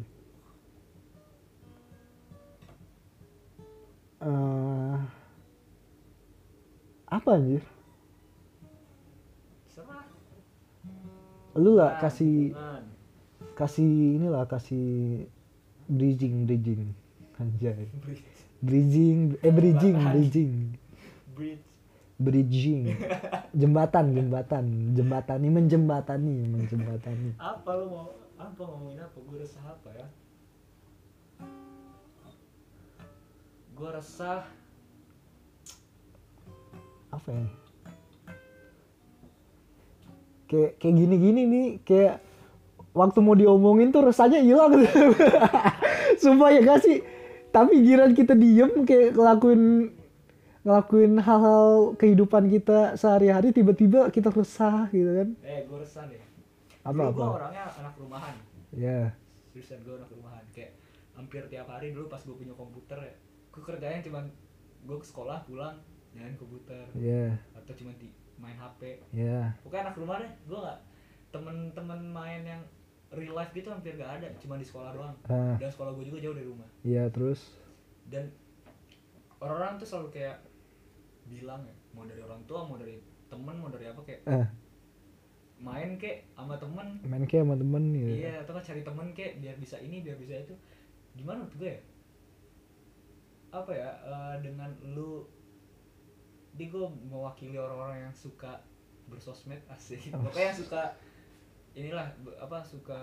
Eh, 4.23 4.97
apa 7.11 7.29
anjir? 7.35 7.63
Serah 9.71 10.03
lu 11.53 11.77
lah 11.77 12.01
kasih 12.01 12.49
kasih 13.53 14.17
inilah 14.17 14.49
kasih 14.49 15.21
bridging 15.85 16.49
bridging. 16.49 16.97
Anjay. 17.37 17.89
Bridge. 18.01 18.25
bridging 18.63 19.19
eh 19.43 19.53
bridging 19.53 19.97
Jembatan. 19.99 20.13
bridging. 20.15 20.53
Bridge. 21.35 21.63
bridging. 22.17 22.83
Jembatan 23.53 24.05
jembatan. 24.17 24.65
Jembatani 24.97 25.47
menjembatani 25.53 26.35
menjembatani. 26.49 27.29
Apa 27.37 27.69
lu 27.77 27.85
mau 27.91 28.22
apa 28.43 28.61
ngomongin 28.67 28.99
apa 28.99 29.17
gue 29.23 29.37
resah 29.39 29.63
apa 29.63 29.89
ya 29.95 30.07
gue 33.73 33.89
resah 33.89 34.41
apa 37.13 37.29
ya 37.31 37.47
kayak 40.51 40.71
kayak 40.77 40.95
gini-gini 40.99 41.41
nih 41.49 41.67
kayak 41.81 42.15
waktu 42.93 43.19
mau 43.25 43.33
diomongin 43.33 43.89
tuh 43.89 44.05
rasanya 44.05 44.37
hilang. 44.37 44.85
Sumpah 46.21 46.53
ya 46.53 46.61
gak 46.61 46.85
sih? 46.85 47.01
Tapi 47.49 47.81
giran 47.81 48.13
kita 48.13 48.37
diem 48.37 48.85
kayak 48.85 49.17
ngelakuin 49.17 49.89
ngelakuin 50.63 51.19
hal-hal 51.19 51.97
kehidupan 51.99 52.47
kita 52.47 52.95
sehari-hari 52.95 53.51
tiba-tiba 53.51 54.07
kita 54.13 54.31
resah 54.31 54.87
gitu 54.95 55.11
kan. 55.11 55.29
eh 55.43 55.67
gue 55.67 55.77
resah 55.81 56.07
deh 56.07 56.32
Apa 56.83 56.99
dulu 57.09 57.15
gue 57.15 57.29
orangnya 57.33 57.63
anak 57.73 57.95
rumahan 57.95 58.35
Ya. 58.69 59.07
seriusan 59.45 59.79
gue 59.81 59.93
anak 59.93 60.09
rumahan 60.09 60.43
kayak 60.49 60.73
hampir 61.13 61.45
tiap 61.45 61.67
hari 61.67 61.91
dulu 61.91 62.07
pas 62.07 62.19
gue 62.19 62.33
punya 62.33 62.51
komputer 62.51 62.97
ya 62.97 63.13
gue 63.49 63.61
kerjanya 63.61 64.01
cuman 64.01 64.25
gue 64.83 64.97
ke 64.97 65.05
sekolah 65.05 65.45
pulang 65.45 65.77
nyalain 66.11 66.35
komputer. 66.35 66.83
Ya. 66.93 67.31
atau 67.53 67.73
cuma 67.73 67.93
di 67.95 68.09
main 68.35 68.53
HP 68.53 68.97
Ya. 69.11 69.53
pokoknya 69.61 69.87
anak 69.87 69.95
rumah 69.95 70.17
deh 70.19 70.31
gue 70.43 70.57
gak 70.59 70.79
temen-temen 71.29 71.99
main 72.07 72.41
yang 72.43 72.61
real 73.09 73.33
life 73.33 73.49
gitu 73.51 73.69
hampir 73.69 73.93
gak 73.93 74.19
ada 74.19 74.27
cuma 74.37 74.57
di 74.57 74.65
sekolah 74.65 74.89
doang. 74.91 75.13
Ah, 75.23 75.53
dan 75.55 75.69
sekolah 75.69 75.93
gue 75.93 76.03
juga 76.03 76.17
jauh 76.19 76.33
dari 76.33 76.45
rumah. 76.45 76.65
Ya 76.81 77.05
terus? 77.07 77.57
Dan 78.03 78.33
orang-orang 79.39 79.77
tuh 79.77 79.87
selalu 79.87 80.09
kayak 80.11 80.37
bilang 81.23 81.61
ya 81.61 81.73
mau 81.91 82.03
dari 82.03 82.19
orang 82.19 82.41
tua 82.43 82.61
mau 82.61 82.75
dari 82.75 82.97
temen 83.27 83.55
mau 83.55 83.69
dari 83.69 83.85
apa 83.85 84.01
kayak 84.01 84.21
eh 84.25 84.47
main 85.63 85.95
kek 85.95 86.27
sama 86.35 86.59
temen 86.59 86.99
main 87.01 87.23
kayak 87.23 87.43
sama 87.43 87.55
temen 87.55 87.83
gitu. 87.91 88.11
iya 88.19 88.43
atau 88.43 88.51
kan 88.51 88.61
cari 88.61 88.81
temen 88.83 89.07
kek 89.11 89.39
biar 89.39 89.55
bisa 89.55 89.79
ini 89.79 90.03
biar 90.03 90.15
bisa 90.15 90.35
itu 90.37 90.51
gimana 91.13 91.41
menurut 91.41 91.55
gue 91.55 91.71
ya 91.71 91.79
apa 93.53 93.71
ya 93.71 93.89
eh, 94.03 94.35
dengan 94.41 94.69
lu 94.83 95.23
di 96.51 96.67
gue 96.67 96.83
mewakili 97.07 97.55
orang-orang 97.55 98.03
yang 98.03 98.13
suka 98.13 98.61
bersosmed 99.07 99.61
asik 99.69 100.09
Oh. 100.11 100.21
pokoknya 100.21 100.51
yang 100.51 100.59
suka 100.59 100.81
inilah 101.73 102.05
apa 102.37 102.59
suka 102.61 103.01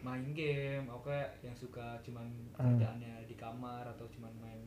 main 0.00 0.26
game 0.32 0.86
oke 0.86 1.12
yang 1.40 1.54
suka 1.54 1.98
cuman 2.00 2.28
Ah. 2.54 2.66
kerjaannya 2.66 3.24
di 3.24 3.34
kamar 3.34 3.84
atau 3.86 4.06
cuman 4.08 4.30
main 4.38 4.62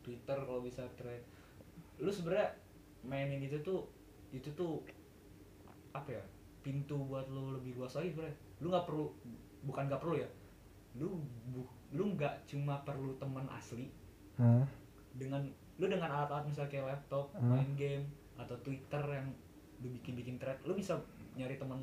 Twitter 0.00 0.36
kalau 0.36 0.60
bisa 0.60 0.84
thread 0.94 1.22
lu 1.98 2.08
sebenarnya 2.08 2.52
mainin 3.02 3.40
itu 3.40 3.58
tuh 3.60 3.86
itu 4.30 4.48
tuh 4.52 4.82
apa 5.90 6.10
ya 6.10 6.24
pintu 6.64 6.96
buat 6.98 7.28
lu 7.28 7.52
lebih 7.52 7.76
luas 7.76 7.92
lagi 7.92 8.10
sebenarnya 8.10 8.32
lu 8.58 8.66
nggak 8.66 8.84
perlu 8.84 9.06
bukan 9.62 9.84
nggak 9.84 10.00
perlu 10.00 10.16
ya 10.16 10.28
lu 10.94 11.20
bu, 11.46 11.62
lu 11.92 12.04
nggak 12.10 12.34
cuma 12.44 12.80
perlu 12.80 13.12
teman 13.14 13.44
asli 13.48 13.92
Hah? 14.34 14.64
dengan 15.12 15.44
lu 15.74 15.84
dengan 15.84 16.08
alat-alat 16.08 16.46
misalnya 16.46 16.70
kayak 16.70 16.86
laptop 16.88 17.30
Hmm. 17.34 17.50
main 17.50 17.70
game 17.74 18.06
atau 18.34 18.56
Twitter 18.58 19.02
yang 19.04 19.28
lu 19.78 19.92
bikin-bikin 19.92 20.38
thread 20.38 20.56
lu 20.62 20.72
bisa 20.72 20.96
nyari 21.34 21.54
teman 21.54 21.78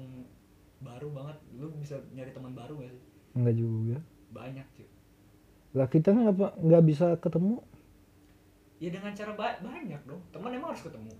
baru 0.79 1.11
banget 1.11 1.37
lu 1.53 1.69
bisa 1.75 1.99
nyari 2.09 2.31
teman 2.31 2.51
baru 2.51 2.75
gak 2.77 2.89
sih 2.89 3.03
Enggak 3.31 3.55
juga. 3.55 3.97
banyak 4.29 4.65
cuy 4.73 4.87
Lah 5.71 5.87
kita 5.87 6.11
nggak 6.11 6.35
nggak 6.57 6.83
bisa 6.83 7.15
ketemu. 7.15 7.63
ya 8.77 8.89
dengan 8.89 9.13
cara 9.13 9.31
ba- 9.31 9.59
banyak 9.59 10.01
dong 10.03 10.19
teman 10.29 10.51
emang 10.51 10.71
harus 10.71 10.83
ketemu 10.83 11.13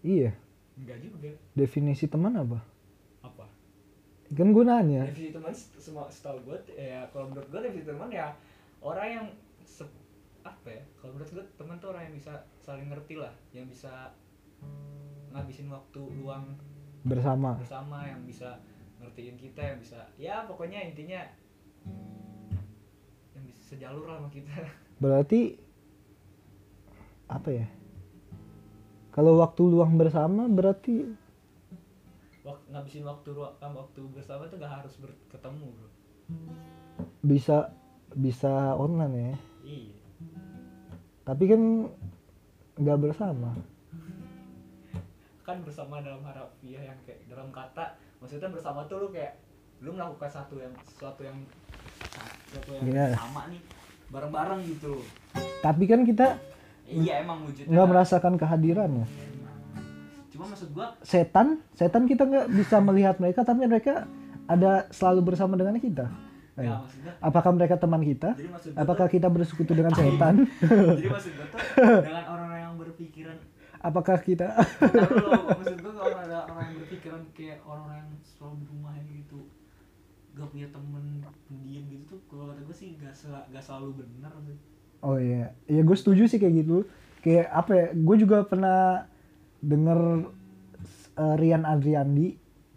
Iya. 0.00 0.30
enggak 0.74 0.98
juga 1.02 1.30
Definisi 1.52 2.06
teman 2.06 2.32
apa 2.32 2.62
Kan 4.30 4.50
gue 4.50 4.62
nanya. 4.62 5.02
definisi 5.04 5.32
teman 5.32 5.50
semua 5.52 6.06
setahu 6.06 6.38
gue 6.44 6.58
ya 6.72 7.02
kalau 7.10 7.26
menurut 7.26 7.48
gue 7.48 7.60
definisi 7.60 7.88
teman 7.88 8.08
ya 8.08 8.30
orang 8.80 9.08
yang 9.10 9.26
se- 9.60 9.98
apa 10.40 10.68
ya 10.70 10.82
kalau 10.96 11.12
menurut 11.12 11.30
gue 11.32 11.44
teman 11.54 11.76
tuh 11.76 11.90
orang 11.90 12.02
yang 12.04 12.14
bisa 12.14 12.32
saling 12.56 12.86
ngerti 12.86 13.14
lah 13.14 13.34
yang 13.50 13.66
bisa 13.66 14.14
ngabisin 15.30 15.66
waktu 15.66 16.00
luang 16.14 16.54
Bersama. 17.00 17.56
bersama 17.56 18.04
yang 18.04 18.22
bisa 18.22 18.60
ngertiin 18.98 19.34
kita 19.34 19.62
yang 19.64 19.78
bisa 19.78 19.98
ya 20.14 20.44
pokoknya 20.44 20.84
intinya 20.84 21.24
yang 23.30 23.44
bisa 23.44 23.60
sejalur 23.66 24.04
lah 24.04 24.16
sama 24.16 24.28
kita 24.28 24.52
Berarti 25.02 25.56
apa 27.26 27.48
ya? 27.48 27.66
Kalau 29.10 29.38
waktu 29.38 29.62
luang 29.64 29.96
bersama 29.96 30.44
berarti 30.44 31.08
Wak- 32.50 32.66
ngabisin 32.68 33.04
waktu 33.04 33.28
ruang 33.30 33.54
waktu 33.72 34.00
bersama 34.10 34.42
tuh 34.44 34.58
gak 34.58 34.74
harus 34.76 34.98
ketemu 35.26 35.66
bro 35.70 35.88
bisa 37.22 37.70
bisa 38.12 38.50
online 38.74 39.14
ya. 39.14 39.34
iya 39.64 39.94
Tapi 41.22 41.44
kan 41.46 41.62
nggak 42.76 42.98
bersama. 43.00 43.54
kan 45.40 45.58
bersama 45.60 45.98
dalam 45.98 46.22
harafiah 46.22 46.82
yang 46.84 46.98
kayak 47.00 47.26
dalam 47.26 47.50
kata 47.50 47.92
maksudnya 48.18 48.46
bersama 48.48 48.86
tuh 48.86 48.98
lu 49.00 49.08
kayak 49.10 49.34
lu 49.78 49.90
melakukan 49.90 50.26
satu 50.28 50.54
yang 50.56 50.70
sesuatu 50.84 51.22
yang 51.22 51.38
sesuatu 52.44 52.70
yang 52.72 52.84
Iya. 52.84 53.06
sama 53.16 53.46
nih 53.46 53.62
bareng-bareng 54.08 54.60
gitu 54.68 55.02
Tapi 55.58 55.84
kan 55.84 56.02
kita 56.02 56.38
iya 56.84 57.20
emang 57.20 57.42
wujudnya 57.42 57.66
nggak 57.68 57.82
kan. 57.82 57.90
merasakan 57.92 58.34
kehadirannya. 58.36 59.06
Emang. 59.06 59.39
Cuma 60.40 60.56
maksud 60.56 60.72
gua 60.72 60.96
Setan, 61.04 61.60
setan 61.76 62.08
kita 62.08 62.24
nggak 62.24 62.48
bisa 62.48 62.80
melihat 62.80 63.20
mereka, 63.20 63.44
tapi 63.44 63.68
mereka 63.68 64.08
ada 64.48 64.88
selalu 64.88 65.20
bersama 65.28 65.52
dengan 65.60 65.76
kita. 65.76 66.08
ya 66.56 66.80
maksudnya 66.80 67.12
Apakah 67.20 67.52
mereka 67.52 67.76
teman 67.76 68.00
kita? 68.00 68.32
Apakah 68.72 69.04
tuh, 69.04 69.20
kita 69.20 69.28
bersekutu 69.28 69.76
dengan 69.76 69.92
setan? 70.00 70.48
jadi 70.64 71.08
maksud 71.12 71.32
gua 71.36 71.46
tuh 71.52 71.60
dengan 72.00 72.24
orang-orang 72.24 72.60
yang 72.64 72.74
berpikiran 72.80 73.36
Apakah 73.80 74.16
kita 74.20 74.56
Tahu 74.80 75.12
lo, 75.20 75.56
maksud 75.56 75.76
gua 75.84 75.92
kalau 75.92 76.16
ada 76.16 76.38
orang 76.48 76.64
yang 76.72 76.76
berpikiran 76.80 77.20
kayak 77.36 77.60
orang-orang 77.64 78.00
yang 78.00 78.12
selalu 78.24 78.54
di 78.60 78.66
rumah 78.72 78.92
gitu 79.04 79.38
gak 80.30 80.48
punya 80.48 80.68
temen 80.72 81.04
pendiam 81.48 81.84
gitu 81.84 82.04
tuh 82.06 82.20
kalau 82.28 82.48
kata 82.48 82.60
gue 82.64 82.76
sih 82.76 82.88
gak, 82.96 83.12
sel- 83.12 83.44
gak 83.52 83.60
selalu 83.60 84.00
benar 84.00 84.32
sih 84.40 84.56
Oh 85.00 85.16
iya, 85.16 85.56
ya 85.64 85.80
gue 85.80 85.96
setuju 85.96 86.28
sih 86.28 86.36
kayak 86.36 86.60
gitu. 86.60 86.84
Kayak 87.24 87.48
apa 87.50 87.72
ya? 87.72 87.86
Gue 87.96 88.20
juga 88.20 88.44
pernah 88.44 89.08
denger 89.60 90.00
eh, 91.16 91.34
Rian 91.36 91.64
Adriandi, 91.64 92.28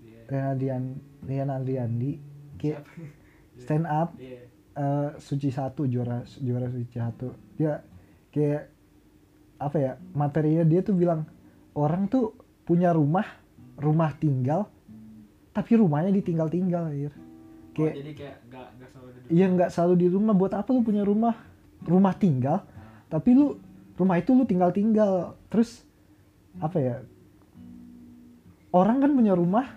Iya. 0.04 0.22
Rian 0.28 0.46
Adrian, 0.54 0.84
Rian 1.24 1.50
Adriandi, 1.50 2.12
kayak 2.60 2.84
stand 3.62 3.88
up 3.88 4.16
Iya. 4.20 4.44
eh, 4.76 5.10
suci 5.18 5.50
satu 5.50 5.88
juara 5.88 6.22
juara 6.40 6.68
suci 6.68 6.96
satu. 6.96 7.32
Dia 7.56 7.80
kayak 8.30 8.64
apa 9.58 9.78
ya? 9.80 9.92
Materinya 10.14 10.64
dia 10.64 10.84
tuh 10.84 10.96
bilang 10.98 11.24
orang 11.74 12.08
tuh 12.08 12.36
punya 12.64 12.92
rumah, 12.92 13.26
rumah 13.80 14.12
tinggal, 14.16 14.68
tapi 15.52 15.76
rumahnya 15.76 16.12
ditinggal-tinggal, 16.12 16.92
ya. 16.92 17.10
Oh, 17.10 17.16
Kayak 17.74 17.94
jadi 18.06 18.12
kayak 18.14 18.38
gak, 18.54 18.68
gak 18.78 18.90
selalu 18.94 19.10
di 19.10 19.20
Iya 19.34 19.46
nggak 19.50 19.70
selalu 19.74 19.94
di 19.98 20.08
rumah. 20.14 20.34
Buat 20.38 20.54
apa 20.54 20.70
lu 20.70 20.82
punya 20.86 21.02
rumah? 21.02 21.36
Rumah 21.84 22.14
tinggal, 22.16 22.64
tapi 23.10 23.34
lu 23.34 23.58
rumah 23.98 24.16
itu 24.22 24.32
lu 24.32 24.46
tinggal-tinggal. 24.46 25.34
Terus 25.50 25.82
apa 26.62 26.78
ya? 26.78 26.96
Orang 28.74 29.02
kan 29.02 29.14
punya 29.14 29.38
rumah 29.38 29.70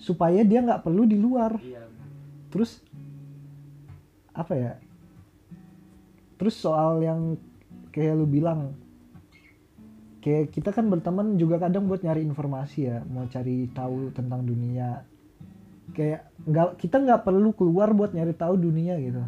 supaya 0.00 0.40
dia 0.46 0.64
nggak 0.64 0.84
perlu 0.84 1.04
di 1.04 1.16
luar. 1.18 1.56
Iya. 1.60 1.84
Terus 2.48 2.80
apa 4.32 4.54
ya? 4.56 4.72
Terus 6.38 6.54
soal 6.54 7.02
yang 7.02 7.36
kayak 7.90 8.14
lu 8.14 8.26
bilang 8.30 8.78
kayak 10.22 10.54
kita 10.54 10.70
kan 10.70 10.86
berteman 10.86 11.34
juga 11.34 11.58
kadang 11.58 11.90
buat 11.90 12.02
nyari 12.02 12.22
informasi 12.22 12.78
ya, 12.86 13.02
mau 13.10 13.26
cari 13.26 13.66
tahu 13.74 14.14
tentang 14.14 14.46
dunia. 14.46 15.02
Kayak 15.92 16.30
nggak 16.46 16.78
kita 16.78 16.96
nggak 17.02 17.20
perlu 17.26 17.50
keluar 17.56 17.90
buat 17.90 18.14
nyari 18.14 18.32
tahu 18.36 18.54
dunia 18.54 18.96
gitu. 19.02 19.24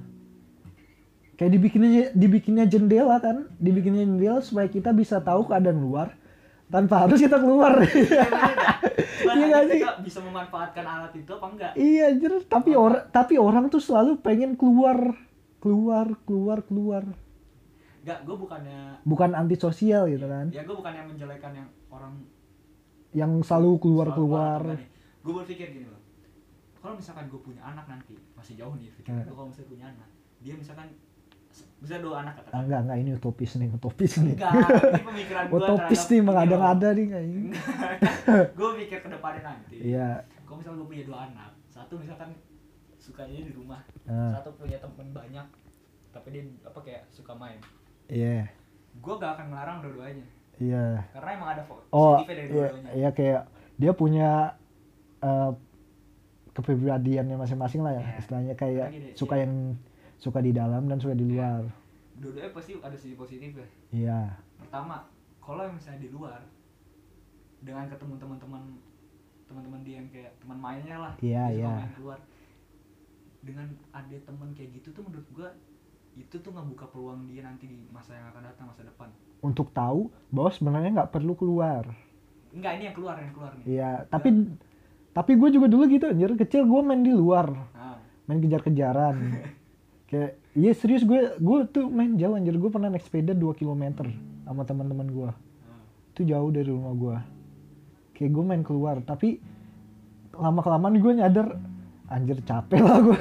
Kayak 1.34 1.50
dibikinnya 1.56 2.04
dibikinnya 2.12 2.64
jendela 2.68 3.16
kan, 3.18 3.48
dibikinnya 3.56 4.04
jendela 4.04 4.38
supaya 4.44 4.68
kita 4.68 4.92
bisa 4.92 5.18
tahu 5.24 5.48
keadaan 5.48 5.80
luar 5.80 6.19
tanpa 6.70 7.04
harus 7.04 7.18
kita 7.18 7.36
keluar. 7.36 7.82
Iya 7.82 8.22
hanya 9.26 9.44
nggak 9.50 9.62
sih? 9.66 9.80
kita 9.80 9.92
bisa 10.00 10.18
memanfaatkan 10.20 10.84
alat 10.84 11.12
itu 11.12 11.28
apa 11.28 11.46
enggak 11.48 11.72
Iya, 11.74 12.04
anjir. 12.08 12.32
tapi 12.46 12.70
orang 12.72 13.04
tapi 13.10 13.34
orang 13.36 13.64
tuh 13.66 13.78
selalu 13.78 14.18
pengen 14.18 14.54
keluar, 14.54 15.14
keluar, 15.58 16.06
keluar, 16.22 16.58
keluar. 16.62 17.04
Enggak, 18.00 18.18
gue 18.22 18.32
bukannya 18.34 18.80
Bukan 19.02 19.30
antisosial 19.32 20.08
gitu 20.08 20.24
kan. 20.24 20.48
ya 20.48 20.62
gue 20.62 20.72
bukannya 20.72 21.02
menjelekan 21.06 21.52
yang 21.52 21.68
orang 21.88 22.14
Yang 23.10 23.32
selalu 23.44 23.70
keluar 23.78 24.08
keluar. 24.10 24.62
gue 25.20 25.32
berpikir 25.34 25.68
gini 25.70 25.84
loh 25.84 25.98
kalau 26.78 26.96
misalkan 26.96 27.28
gue 27.28 27.36
punya 27.36 27.60
anak 27.60 27.84
nanti 27.84 28.16
masih 28.32 28.56
jauh 28.56 28.72
nih 28.72 28.88
pikir 28.94 29.12
Hmm. 29.12 29.20
gue 29.22 29.34
kalau 29.34 29.48
misalnya 29.48 29.68
punya 29.68 29.84
anak 29.86 30.08
dia 30.38 30.54
misalkan 30.54 30.88
bisa 31.80 31.96
dua 31.96 32.16
anak 32.20 32.34
katakan 32.36 32.60
enggak, 32.60 32.80
enggak 32.82 32.98
ini 32.98 33.10
utopis 33.14 33.50
nih, 33.54 33.68
utopis 33.70 34.12
nih. 34.18 34.34
enggak 34.34 34.52
ini 34.52 35.02
pemikiran 35.02 35.42
gue 35.42 35.56
Utopis 35.56 36.00
nih 36.06 36.20
mengada-ngada 36.20 36.88
nih 36.90 37.06
kayaknya. 37.08 37.40
gue 38.50 38.70
pikir 38.78 38.98
ke 39.00 39.08
depannya 39.08 39.42
nanti 39.42 39.76
Iya. 39.80 40.08
kalau 40.42 40.56
misalnya 40.58 40.78
gue 40.78 40.88
punya 40.88 41.04
dua 41.04 41.18
anak 41.26 41.50
satu 41.66 41.92
misalkan 41.96 42.30
sukanya 42.96 43.40
di 43.40 43.52
rumah 43.52 43.80
Ah, 44.04 44.36
satu 44.36 44.52
punya 44.54 44.76
temen 44.76 45.08
banyak 45.10 45.46
tapi 46.10 46.26
dia 46.30 46.42
apa 46.62 46.78
kayak 46.78 47.02
suka 47.08 47.32
main 47.32 47.56
Iya. 48.06 48.52
gue 48.92 49.14
gak 49.16 49.32
akan 49.34 49.46
melarang 49.48 49.76
dua-duanya 49.80 50.26
Iya. 50.56 51.08
karena 51.10 51.30
emang 51.32 51.48
ada 51.50 51.62
Oh, 51.88 52.20
positifnya 52.20 52.36
dari 52.36 52.44
iya, 52.44 52.52
dua-duanya 52.52 52.90
iya 52.92 53.08
kayak 53.10 53.40
dia 53.74 53.92
punya 53.94 54.30
eh, 55.18 55.50
kepribadiannya 56.50 57.36
masing-masing 57.36 57.80
lah 57.80 57.94
ya 57.94 58.02
Iya. 58.02 58.14
istilahnya 58.18 58.54
kayak 58.54 58.88
Lagi 58.90 58.98
deh, 59.00 59.12
suka 59.14 59.34
iya. 59.34 59.42
yang 59.42 59.54
suka 60.20 60.44
di 60.44 60.52
dalam 60.52 60.84
dan 60.86 61.00
suka 61.00 61.16
di 61.16 61.24
luar. 61.24 61.64
Dua-duanya 62.20 62.52
pasti 62.52 62.76
ada 62.76 62.92
sisi 62.94 63.16
positif 63.16 63.56
ya. 63.56 63.68
Iya. 63.90 64.20
Pertama 64.60 65.08
kalau 65.40 65.64
misalnya 65.72 66.04
di 66.04 66.12
luar 66.12 66.44
dengan 67.64 67.88
ketemu 67.88 68.14
teman-teman 68.20 68.62
teman-teman 69.48 69.80
dia 69.82 69.98
yang 69.98 70.08
kayak 70.12 70.30
teman 70.38 70.60
mainnya 70.60 70.96
lah 71.00 71.12
Iya, 71.24 71.44
iya. 71.56 71.72
main 71.88 71.96
keluar. 71.96 72.20
Dengan 73.40 73.66
ada 73.96 74.16
teman 74.20 74.52
kayak 74.52 74.76
gitu 74.76 74.92
tuh 74.92 75.02
menurut 75.08 75.28
gua 75.32 75.48
itu 76.12 76.36
tuh 76.36 76.52
ngebuka 76.52 76.84
peluang 76.92 77.24
dia 77.24 77.40
nanti 77.40 77.64
di 77.64 77.88
masa 77.88 78.12
yang 78.12 78.28
akan 78.28 78.44
datang 78.44 78.68
masa 78.68 78.84
depan. 78.84 79.08
Untuk 79.40 79.72
tahu 79.72 80.12
bahwa 80.28 80.50
sebenarnya 80.52 80.90
nggak 81.00 81.12
perlu 81.16 81.32
keluar. 81.32 81.88
Enggak 82.52 82.76
ini 82.76 82.92
yang 82.92 82.96
keluar 83.00 83.16
yang 83.16 83.32
keluar 83.32 83.56
nih. 83.56 83.64
Iya 83.80 83.90
tapi 84.12 84.28
tapi 85.10 85.32
gue 85.34 85.48
juga 85.48 85.66
dulu 85.72 85.88
gitu 85.88 86.06
anjir 86.12 86.36
kecil 86.36 86.68
gue 86.68 86.80
main 86.84 87.00
di 87.00 87.10
luar. 87.16 87.48
Nah, 87.72 87.96
main 88.28 88.38
kejar-kejaran 88.44 89.16
kayak 90.10 90.36
iya 90.58 90.72
serius 90.74 91.06
gue 91.06 91.38
gue 91.38 91.58
tuh 91.70 91.86
main 91.86 92.18
jauh 92.18 92.34
anjir. 92.34 92.58
Gue 92.58 92.68
pernah 92.68 92.90
naik 92.90 93.06
sepeda 93.06 93.30
2 93.32 93.54
km 93.54 94.10
sama 94.44 94.66
teman-teman 94.66 95.06
gue 95.06 95.30
nah. 95.30 95.82
itu 96.10 96.26
jauh 96.26 96.50
dari 96.50 96.66
rumah 96.66 96.90
gue 96.98 97.16
kayak 98.18 98.30
gue 98.34 98.44
main 98.44 98.62
keluar 98.66 98.98
tapi 99.06 99.38
lama 100.34 100.58
kelamaan 100.58 100.98
gue 100.98 101.12
nyadar 101.22 101.54
anjir 102.10 102.42
capek 102.42 102.82
lah 102.82 102.98
gue 102.98 103.14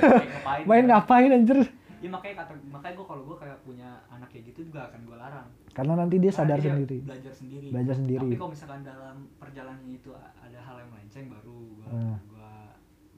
main 0.66 0.90
kan? 0.90 0.98
ngapain 0.98 1.30
anjir? 1.30 1.70
Ya 2.00 2.08
makanya 2.08 2.48
kata 2.48 2.56
makanya 2.72 2.96
gua 2.96 3.08
kalau 3.12 3.24
gua 3.28 3.38
kayak 3.44 3.60
punya 3.68 4.00
anak 4.08 4.32
kayak 4.32 4.56
gitu 4.56 4.72
juga 4.72 4.88
akan 4.88 5.04
gua 5.04 5.20
larang. 5.20 5.48
Karena 5.76 5.94
nanti 6.00 6.16
dia 6.16 6.32
Karena 6.32 6.40
sadar 6.48 6.60
dia 6.64 6.72
sendiri. 6.72 6.98
belajar 7.04 7.34
sendiri. 7.36 7.68
Belajar 7.76 7.96
sendiri. 8.00 8.30
Tapi 8.32 8.40
kalau 8.40 8.52
misalkan 8.56 8.82
dalam 8.88 9.16
perjalanannya 9.36 9.96
itu 10.00 10.10
ada 10.16 10.60
hal 10.64 10.76
yang 10.80 10.90
melenceng 10.96 11.26
baru 11.28 11.58
gua 11.76 11.88
Hmm. 11.92 12.16
gua 12.32 12.52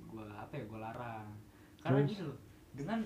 gua 0.09 0.25
apa 0.33 0.53
ya 0.57 0.63
gua 0.65 0.79
larang. 0.81 1.27
Karena 1.85 1.99
gitu 2.09 2.27
dengan 2.73 2.99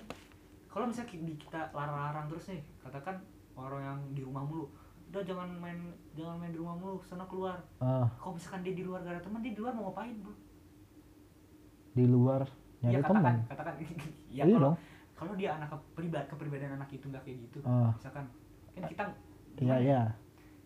kalau 0.75 0.85
misalnya 0.85 1.07
kita 1.39 1.71
larang-larang 1.71 2.27
terus 2.27 2.51
nih 2.51 2.59
katakan 2.77 3.15
orang 3.55 3.79
yang 3.81 3.99
di 4.11 4.21
rumah 4.21 4.43
mulu 4.43 4.67
udah 5.07 5.23
jangan 5.23 5.47
main 5.55 5.79
jangan 6.11 6.35
main 6.35 6.51
di 6.51 6.59
rumah 6.59 6.75
mulu 6.75 6.99
sana 6.99 7.23
keluar. 7.23 7.55
Ah, 7.79 8.03
kalau 8.19 8.35
misalkan 8.35 8.59
dia 8.59 8.75
di 8.75 8.83
luar 8.83 8.99
gak 8.99 9.15
ada 9.15 9.23
teman 9.23 9.39
dia 9.39 9.55
di 9.55 9.61
luar 9.61 9.71
mau 9.71 9.87
ngapain 9.87 10.19
bro 10.19 10.35
di 11.95 12.03
luar 12.05 12.43
nyari 12.83 12.91
ya 12.91 12.99
teman. 12.99 13.23
katakan. 13.23 13.35
Katakan 13.47 13.73
ya 14.27 14.43
iya 14.43 14.43
kalau 14.45 14.59
dong. 14.61 14.75
kalau 15.15 15.33
dia 15.33 15.49
anak 15.55 15.69
kepribadian 15.71 16.27
kepribadian 16.27 16.71
anak 16.75 16.89
itu 16.91 17.05
nggak 17.07 17.23
kayak 17.23 17.37
gitu 17.47 17.57
Ah. 17.63 17.95
misalkan 17.95 18.25
kan 18.75 18.83
kita 18.83 19.03
iya 19.57 19.75
iya. 19.79 20.01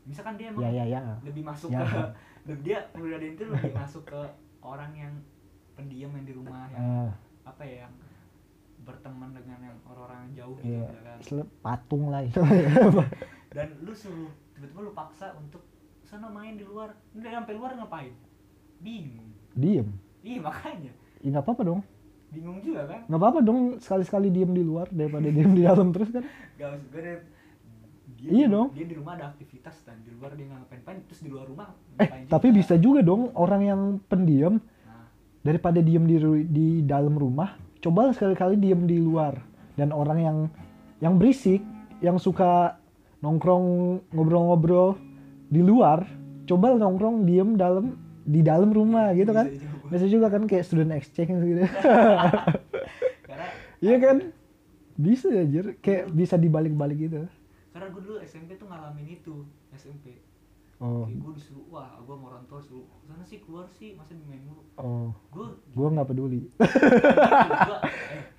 Misalkan 0.10 0.41
dia 0.41 0.50
emang 0.50 0.62
iya 0.65 0.72
iya. 0.74 0.84
iya 0.89 1.02
lebih 1.22 1.43
masuk 1.45 1.69
Ya. 1.69 1.86
ke 1.86 2.54
dia 2.65 2.82
kepribadian 2.89 3.38
itu 3.38 3.43
lebih 3.45 3.74
masuk 3.86 4.04
ke 4.04 4.19
orang 4.60 4.89
yang 4.98 5.13
pendiam 5.78 6.10
yang 6.12 6.26
di 6.26 6.34
rumah 6.34 6.65
yang 6.74 6.82
Ah, 6.82 7.10
apa 7.45 7.62
ya 7.62 7.86
yang 7.86 7.93
berteman 8.89 9.30
dengan 9.38 9.60
yang 9.62 9.78
orang-orang 9.86 10.34
jauh 10.34 10.56
gitu 10.58 10.82
iya. 10.82 10.89
ya 10.89 11.02
kan? 11.06 11.17
Patung 11.62 12.04
lah 12.10 12.25
itu. 12.25 12.41
Dan 13.56 13.67
lu 13.86 13.93
suruh 13.93 14.34
tiba-tiba 14.58 14.80
lu 14.82 14.91
paksa 14.97 15.38
untuk 15.38 15.62
sana 16.02 16.25
main 16.34 16.58
di 16.58 16.65
luar. 16.65 16.97
Udah 17.13 17.30
sampai 17.30 17.54
luar 17.54 17.78
ngapain? 17.78 18.13
Bingung. 18.82 19.30
Diem. 19.54 19.88
Iya 20.25 20.39
makanya. 20.41 20.91
Ya 21.21 21.28
nggak 21.38 21.45
apa-apa 21.45 21.62
dong. 21.62 21.82
Bingung 22.34 22.58
juga 22.65 22.89
kan? 22.89 23.06
Nggak 23.06 23.19
apa-apa 23.21 23.39
dong 23.45 23.60
sekali-sekali 23.78 24.28
diem 24.34 24.52
di 24.54 24.63
luar 24.65 24.89
daripada 24.89 25.30
diem 25.30 25.54
di 25.54 25.62
dalam 25.65 25.93
terus 25.93 26.10
kan. 26.10 26.25
Gak 26.58 26.67
maksud 26.75 26.88
gue 26.91 27.02
deh, 27.02 27.17
dia 28.19 28.30
Iya 28.36 28.47
di- 28.49 28.54
dong. 28.54 28.67
dia 28.75 28.86
di 28.86 28.95
rumah 28.99 29.13
ada 29.15 29.25
aktivitas 29.32 29.75
dan 29.88 29.97
di 30.04 30.12
luar 30.12 30.36
dia 30.36 30.45
nggak 30.52 30.60
ngapain-ngapain 30.65 30.99
terus 31.08 31.21
di 31.23 31.30
luar 31.32 31.45
rumah 31.47 31.67
eh 31.71 32.04
ngapain 32.04 32.25
tapi 32.28 32.47
juga. 32.52 32.58
bisa 32.60 32.73
juga 32.75 32.99
dong 32.99 33.32
orang 33.39 33.62
yang 33.63 33.82
pendiam 34.12 34.60
nah, 34.60 35.08
daripada 35.39 35.80
diem 35.80 36.04
di 36.04 36.15
di 36.52 36.67
dalam 36.84 37.15
rumah 37.15 37.56
coba 37.79 38.11
sekali-kali 38.11 38.55
diem 38.59 38.83
di 38.85 38.97
luar. 38.99 39.39
Dan 39.75 39.95
orang 39.95 40.19
yang 40.19 40.37
yang 40.99 41.15
berisik 41.15 41.63
yang 42.03 42.19
suka 42.19 42.75
nongkrong 43.23 43.99
ngobrol-ngobrol 44.15 44.95
di 45.51 45.59
luar 45.63 46.07
coba 46.47 46.75
nongkrong 46.75 47.27
diem 47.27 47.55
dalam 47.55 47.99
di 48.23 48.43
dalam 48.43 48.71
rumah 48.71 49.15
gitu 49.15 49.31
kan? 49.31 49.47
Bisa 49.89 50.05
juga. 50.05 50.29
kan 50.29 50.45
kayak 50.45 50.63
student 50.67 50.93
exchange 50.95 51.39
gitu. 51.43 51.63
Iya 53.79 53.95
kan? 53.95 54.17
bisa 54.99 55.31
aja 55.31 55.71
kayak 55.79 56.11
bisa 56.11 56.35
dibalik-balik 56.35 57.07
gitu. 57.07 57.23
Karena 57.71 57.87
gue 57.87 58.01
dulu 58.03 58.19
SMP 58.19 58.59
tuh 58.59 58.67
ngalamin 58.67 59.07
itu 59.07 59.47
SMP 59.71 60.19
oh. 60.79 61.03
Kayak 61.03 61.19
gue 61.19 61.33
disuruh 61.35 61.65
wah 61.67 61.99
gue 61.99 62.15
mau 62.15 62.27
orang 62.27 62.43
tua 62.45 62.59
suruh 62.59 62.83
sana 63.01 63.21
sih 63.21 63.39
keluar 63.39 63.67
sih 63.69 63.93
masa 63.93 64.15
main 64.17 64.41
mulu. 64.41 64.63
Oh. 64.75 65.11
Gue 65.29 65.47
gua 65.71 65.87
nggak 65.91 66.07
peduli. 66.07 66.41
Gue 67.69 67.77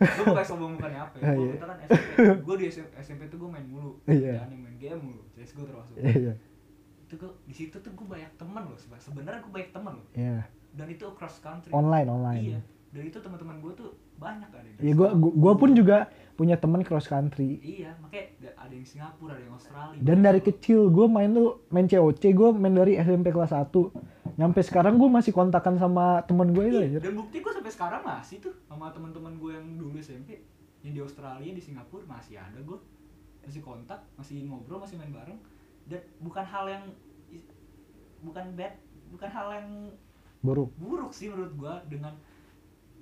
gue 0.01 0.25
bukan 0.25 0.45
sombong 0.45 0.73
bukannya 0.81 0.97
apa 0.99 1.15
ya 1.17 1.37
gue 1.37 1.45
iya. 1.53 1.61
kan 1.61 1.77
SMP 1.85 2.09
gue 2.41 2.55
di 2.57 2.65
SM 2.67 2.89
SMP 2.97 3.23
tuh 3.29 3.37
gue 3.37 3.51
main 3.53 3.67
mulu 3.69 4.01
Iya. 4.09 4.41
Jangan 4.41 4.57
main 4.57 4.77
game 4.81 5.01
mulu 5.01 5.23
CSGO 5.31 5.69
termasuk. 5.69 5.95
Iya 6.01 6.13
iya. 6.17 6.35
Itu 7.05 7.15
gue 7.17 7.31
di 7.45 7.55
situ 7.55 7.77
tuh 7.77 7.93
gue 7.93 8.07
banyak 8.09 8.33
teman 8.35 8.65
loh 8.65 8.79
sebe- 8.81 8.97
sebenarnya 8.97 9.45
gue 9.45 9.53
banyak 9.53 9.71
teman 9.71 9.93
loh. 10.01 10.07
Iya. 10.17 10.49
Dan 10.73 10.87
itu 10.89 11.05
cross 11.13 11.45
country. 11.45 11.69
Online 11.71 12.09
online. 12.09 12.45
Iya 12.57 12.61
dan 12.91 13.03
itu 13.03 13.17
teman-teman 13.17 13.57
gue 13.59 13.73
tuh 13.73 13.91
banyak 14.17 14.49
ada 14.49 14.67
dari 14.69 14.83
Iya, 14.83 14.95
gua, 14.95 15.09
gua, 15.13 15.33
gua 15.33 15.53
pun 15.55 15.71
juga 15.73 16.07
punya 16.35 16.55
teman 16.55 16.81
cross 16.81 17.07
country. 17.07 17.61
iya 17.61 17.95
makanya 17.97 18.27
da- 18.41 18.57
ada 18.61 18.73
yang 18.73 18.85
Singapura 18.85 19.33
ada 19.33 19.43
yang 19.43 19.55
Australia 19.55 20.01
Dan 20.01 20.19
dari 20.21 20.41
kecil 20.41 20.89
gue 20.89 21.07
main 21.07 21.31
tuh 21.31 21.63
main 21.69 21.85
COC, 21.85 22.23
gue 22.31 22.49
main 22.53 22.73
dari 22.73 22.97
SMP 22.97 23.29
kelas 23.29 23.53
1. 23.53 23.93
Nyampe 24.33 24.61
sekarang 24.61 24.97
gue 24.97 25.07
masih 25.07 25.31
kontakan 25.31 25.77
sama 25.77 26.25
temen 26.25 26.51
gue 26.51 26.65
itu 26.67 26.79
Iya, 26.79 26.89
aja. 26.91 26.99
dan 27.03 27.15
bukti 27.15 27.37
gue 27.39 27.53
sampai 27.53 27.71
sekarang 27.71 28.03
masih 28.03 28.37
tuh 28.41 28.55
sama 28.65 28.89
teman-teman 28.89 29.37
gue 29.37 29.53
yang 29.53 29.67
dulu 29.77 29.97
SMP 29.97 30.43
yang 30.81 30.93
di 30.93 31.01
Australia 31.01 31.51
di 31.51 31.61
Singapura 31.61 32.03
masih 32.05 32.37
ada 32.37 32.59
gue 32.59 32.79
masih 33.41 33.61
kontak 33.61 34.01
masih 34.15 34.43
ngobrol 34.43 34.79
masih 34.79 34.97
main 34.97 35.11
bareng 35.11 35.39
dan 35.87 36.01
bukan 36.19 36.43
hal 36.43 36.65
yang 36.67 36.85
bukan 38.21 38.45
bad 38.53 38.75
bukan 39.09 39.29
hal 39.29 39.49
yang 39.51 39.69
Buruk. 40.41 40.73
buruk 40.75 41.13
sih 41.13 41.29
menurut 41.29 41.53
gue 41.53 41.75
dengan 41.91 42.17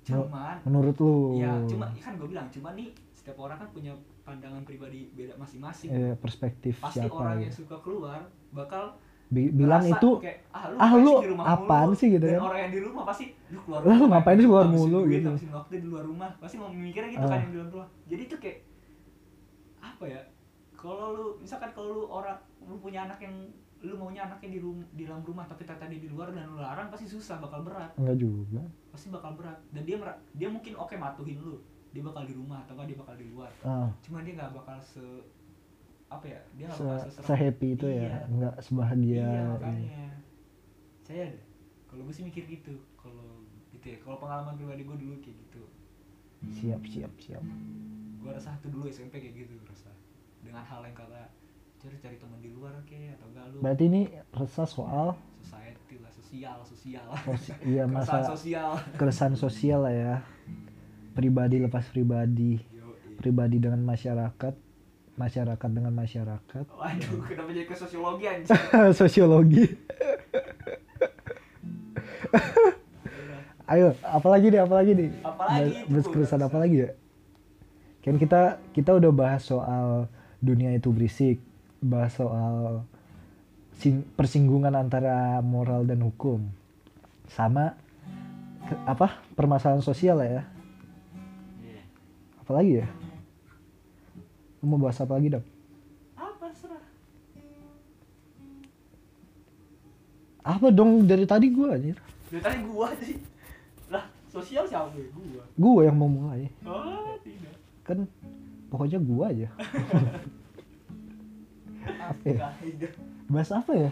cuman 0.01 0.55
Menurut 0.63 0.95
lu? 0.97 1.37
ya 1.37 1.53
cuma 1.65 1.85
kan 1.93 2.13
gue 2.13 2.27
bilang 2.27 2.47
cuma 2.47 2.69
nih 2.71 2.87
setiap 3.11 3.37
orang 3.37 3.57
kan 3.57 3.69
punya 3.69 3.93
pandangan 4.21 4.61
pribadi 4.61 5.11
beda 5.11 5.35
masing-masing 5.35 5.89
Eh, 5.89 6.13
perspektif 6.15 6.77
pasti 6.77 6.99
siapa 6.99 7.13
orang 7.13 7.37
ya. 7.37 7.43
yang 7.43 7.53
suka 7.53 7.75
keluar 7.79 8.19
bakal 8.49 8.95
Bi- 9.27 9.51
bilang 9.51 9.83
itu 9.83 10.09
kayak, 10.17 10.41
ah 10.49 10.65
lu, 10.67 10.75
ah, 10.75 10.91
lu 10.95 11.13
di 11.19 11.29
rumah 11.29 11.45
apaan 11.51 11.87
mulu?" 11.87 11.93
sih 11.95 12.07
gitu 12.09 12.23
dan 12.23 12.33
kan. 12.35 12.47
orang 12.47 12.59
yang 12.59 12.71
di 12.71 12.81
rumah 12.81 13.03
pasti 13.05 13.25
lu 13.47 13.59
keluar 13.61 13.79
lu 13.83 14.05
ngapain 14.07 14.35
sih 14.35 14.47
keluar 14.47 14.65
mulu 14.67 14.99
duit, 14.99 15.11
gitu. 15.15 15.29
ngabisin 15.29 15.51
waktu 15.51 15.73
di 15.75 15.87
luar 15.87 16.03
rumah 16.03 16.29
pasti 16.35 16.55
mau 16.55 16.69
mikirnya 16.69 17.09
gitu 17.11 17.21
Ah. 17.21 17.29
kan 17.29 17.39
yang 17.39 17.51
di 17.51 17.55
dalam 17.55 17.69
rumah 17.71 17.87
jadi 18.05 18.21
itu 18.23 18.35
kayak 18.35 18.57
apa 19.79 20.03
ya 20.05 20.21
kalau 20.73 21.07
lu 21.11 21.25
misalkan 21.37 21.69
kalau 21.69 21.89
lu 21.91 22.03
orang 22.07 22.37
lu 22.59 22.75
punya 22.77 23.03
anak 23.03 23.19
yang 23.19 23.35
lu 23.79 23.95
maunya 23.95 24.21
anaknya 24.21 24.49
di 24.49 24.59
rum, 24.59 24.83
di 24.91 25.07
dalam 25.07 25.23
rumah 25.23 25.43
tapi 25.43 25.63
ternyata 25.63 25.87
dia 25.87 26.01
di 26.01 26.09
luar 26.09 26.29
dan 26.29 26.51
lu 26.51 26.59
larang 26.59 26.91
pasti 26.91 27.07
susah 27.07 27.39
bakal 27.39 27.63
berat 27.63 27.95
enggak 27.95 28.17
juga. 28.17 28.59
pasti 28.91 29.07
bakal 29.07 29.31
berat 29.33 29.55
dan 29.71 29.87
dia 29.87 29.95
dia 30.35 30.47
mungkin 30.47 30.75
oke 30.75 30.93
matuhin 30.93 31.39
lu 31.39 31.55
dia 31.89 32.03
bakal 32.03 32.21
di 32.21 32.35
rumah 32.35 32.59
atau 32.63 32.75
dia 32.83 32.93
bakal 32.93 33.15
di 33.15 33.25
luar 33.25 33.49
Ah, 33.61 33.87
cuma 33.99 34.19
dia 34.21 34.35
nggak 34.35 34.51
bakal 34.53 34.77
se 34.77 34.99
apa 36.07 36.25
ya 36.25 36.41
dia 36.53 36.65
nggak 36.67 36.75
se, 36.75 36.83
bakal 36.83 37.23
se 37.23 37.33
happy 37.33 37.67
itu 37.71 37.85
Iya. 37.87 38.03
ya, 38.03 38.17
enggak 38.27 38.55
sebahagia. 38.59 39.15
iya 39.15 39.23
ini. 39.23 39.49
makanya 39.49 40.05
saya 40.99 41.21
ada 41.25 41.41
kalau 41.87 42.01
gue 42.03 42.13
sih 42.13 42.23
mikir 42.23 42.43
gitu 42.45 42.75
kalau 42.93 43.41
gitu 43.71 43.85
ya 43.87 43.97
kalau 43.99 44.17
pengalaman 44.19 44.53
pribadi 44.53 44.83
gue 44.83 44.97
dulu 44.97 45.15
kayak 45.19 45.37
gitu 45.39 45.63
Siap, 46.51 46.81
siap, 46.85 47.11
siap. 47.17 47.43
gue 48.19 48.29
rasa 48.29 48.55
tuh 48.59 48.69
dulu 48.69 48.87
SMP 48.87 49.17
kayak 49.17 49.35
gitu 49.39 49.55
rasa 49.63 49.91
dengan 50.39 50.61
hal 50.61 50.83
yang 50.83 50.93
kata 50.93 51.31
cari 51.79 51.95
cari 51.97 52.15
teman 52.19 52.39
di 52.39 52.51
luar 52.51 52.75
kayak 52.83 53.15
atau 53.17 53.27
enggak 53.31 53.45
lu 53.49 53.57
Berarti 53.63 53.83
ini 53.87 54.01
resah 54.31 54.67
soal 54.67 55.07
society 55.39 55.95
lah 56.03 56.11
sosial 56.11 56.57
sosial 56.67 57.05
sosi- 57.23 57.55
iya 57.63 57.83
keresahan 57.89 58.23
masa 58.23 58.31
sosial 58.35 58.69
keresahan 58.99 59.35
sosial 59.35 59.79
lah 59.87 59.93
ya. 59.95 60.15
Pribadi 61.09 61.59
lepas 61.59 61.83
pribadi, 61.89 62.59
Yoi. 62.59 63.17
pribadi 63.19 63.57
dengan 63.59 63.83
masyarakat, 63.83 64.53
masyarakat 65.15 65.69
dengan 65.71 65.91
masyarakat. 65.91 66.65
waduh 66.69 67.19
kenapa 67.29 67.51
jadi 67.51 67.67
ke 67.67 67.75
sosiologi 67.75 68.23
anjir 68.23 68.55
Sosiologi. 68.95 69.65
Ayo, 73.69 73.93
apalagi 74.01 74.49
nih, 74.49 74.61
apalagi 74.65 74.91
nih? 74.97 75.09
Apalagi 75.21 75.69
itu, 75.93 76.09
keresahan 76.09 76.41
apa 76.41 76.57
lagi 76.57 76.87
ya? 76.87 76.89
Kan 78.01 78.17
kita 78.17 78.57
kita 78.73 78.97
udah 78.97 79.11
bahas 79.13 79.45
soal 79.45 80.09
dunia 80.41 80.73
itu 80.73 80.89
berisik, 80.89 81.37
bahas 81.79 82.11
soal 82.11 82.83
sing- 83.75 84.05
persinggungan 84.13 84.75
antara 84.75 85.39
moral 85.39 85.83
dan 85.83 86.03
hukum, 86.03 86.43
sama 87.27 87.75
ke- 88.65 88.79
apa 88.83 89.23
permasalahan 89.33 89.81
sosial 89.81 90.19
lah 90.19 90.29
ya. 90.29 90.43
Iya. 91.59 91.81
Apalagi 92.39 92.71
ya? 92.83 92.87
Lu 94.59 94.67
mau 94.67 94.79
bahas 94.79 94.99
apa 94.99 95.15
lagi 95.15 95.31
dong? 95.31 95.45
apa 96.15 96.51
serah 96.51 96.83
Apa 100.43 100.67
dong 100.67 101.07
dari 101.07 101.23
tadi 101.23 101.47
gua 101.47 101.75
anjir? 101.75 101.95
dari 102.27 102.41
tadi 102.41 102.59
gua 102.63 102.91
sih 102.97 103.15
Sosial 104.29 104.61
siapa? 104.69 104.93
Gua. 104.93 105.41
Gue 105.57 105.89
yang 105.89 105.97
mau 105.97 106.05
mulai. 106.05 106.53
Oh, 106.61 107.17
tidak. 107.25 107.49
Kan 107.81 108.05
pokoknya 108.69 109.01
gue 109.01 109.23
aja. 109.25 109.47
apa 111.97 112.23
ya? 112.25 112.49
Bahas 113.29 113.49
apa 113.53 113.71
ya? 113.73 113.91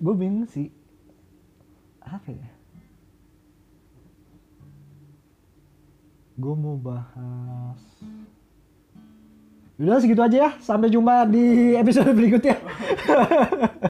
Gue 0.00 0.14
bingung 0.16 0.48
sih. 0.48 0.72
Apa 2.00 2.32
ya? 2.32 2.48
Gue 6.40 6.54
mau 6.56 6.80
bahas. 6.80 7.80
Udah 9.76 10.00
segitu 10.00 10.20
aja 10.24 10.36
ya. 10.36 10.50
Sampai 10.60 10.88
jumpa 10.88 11.28
di 11.28 11.76
episode 11.76 12.16
berikutnya. 12.16 12.56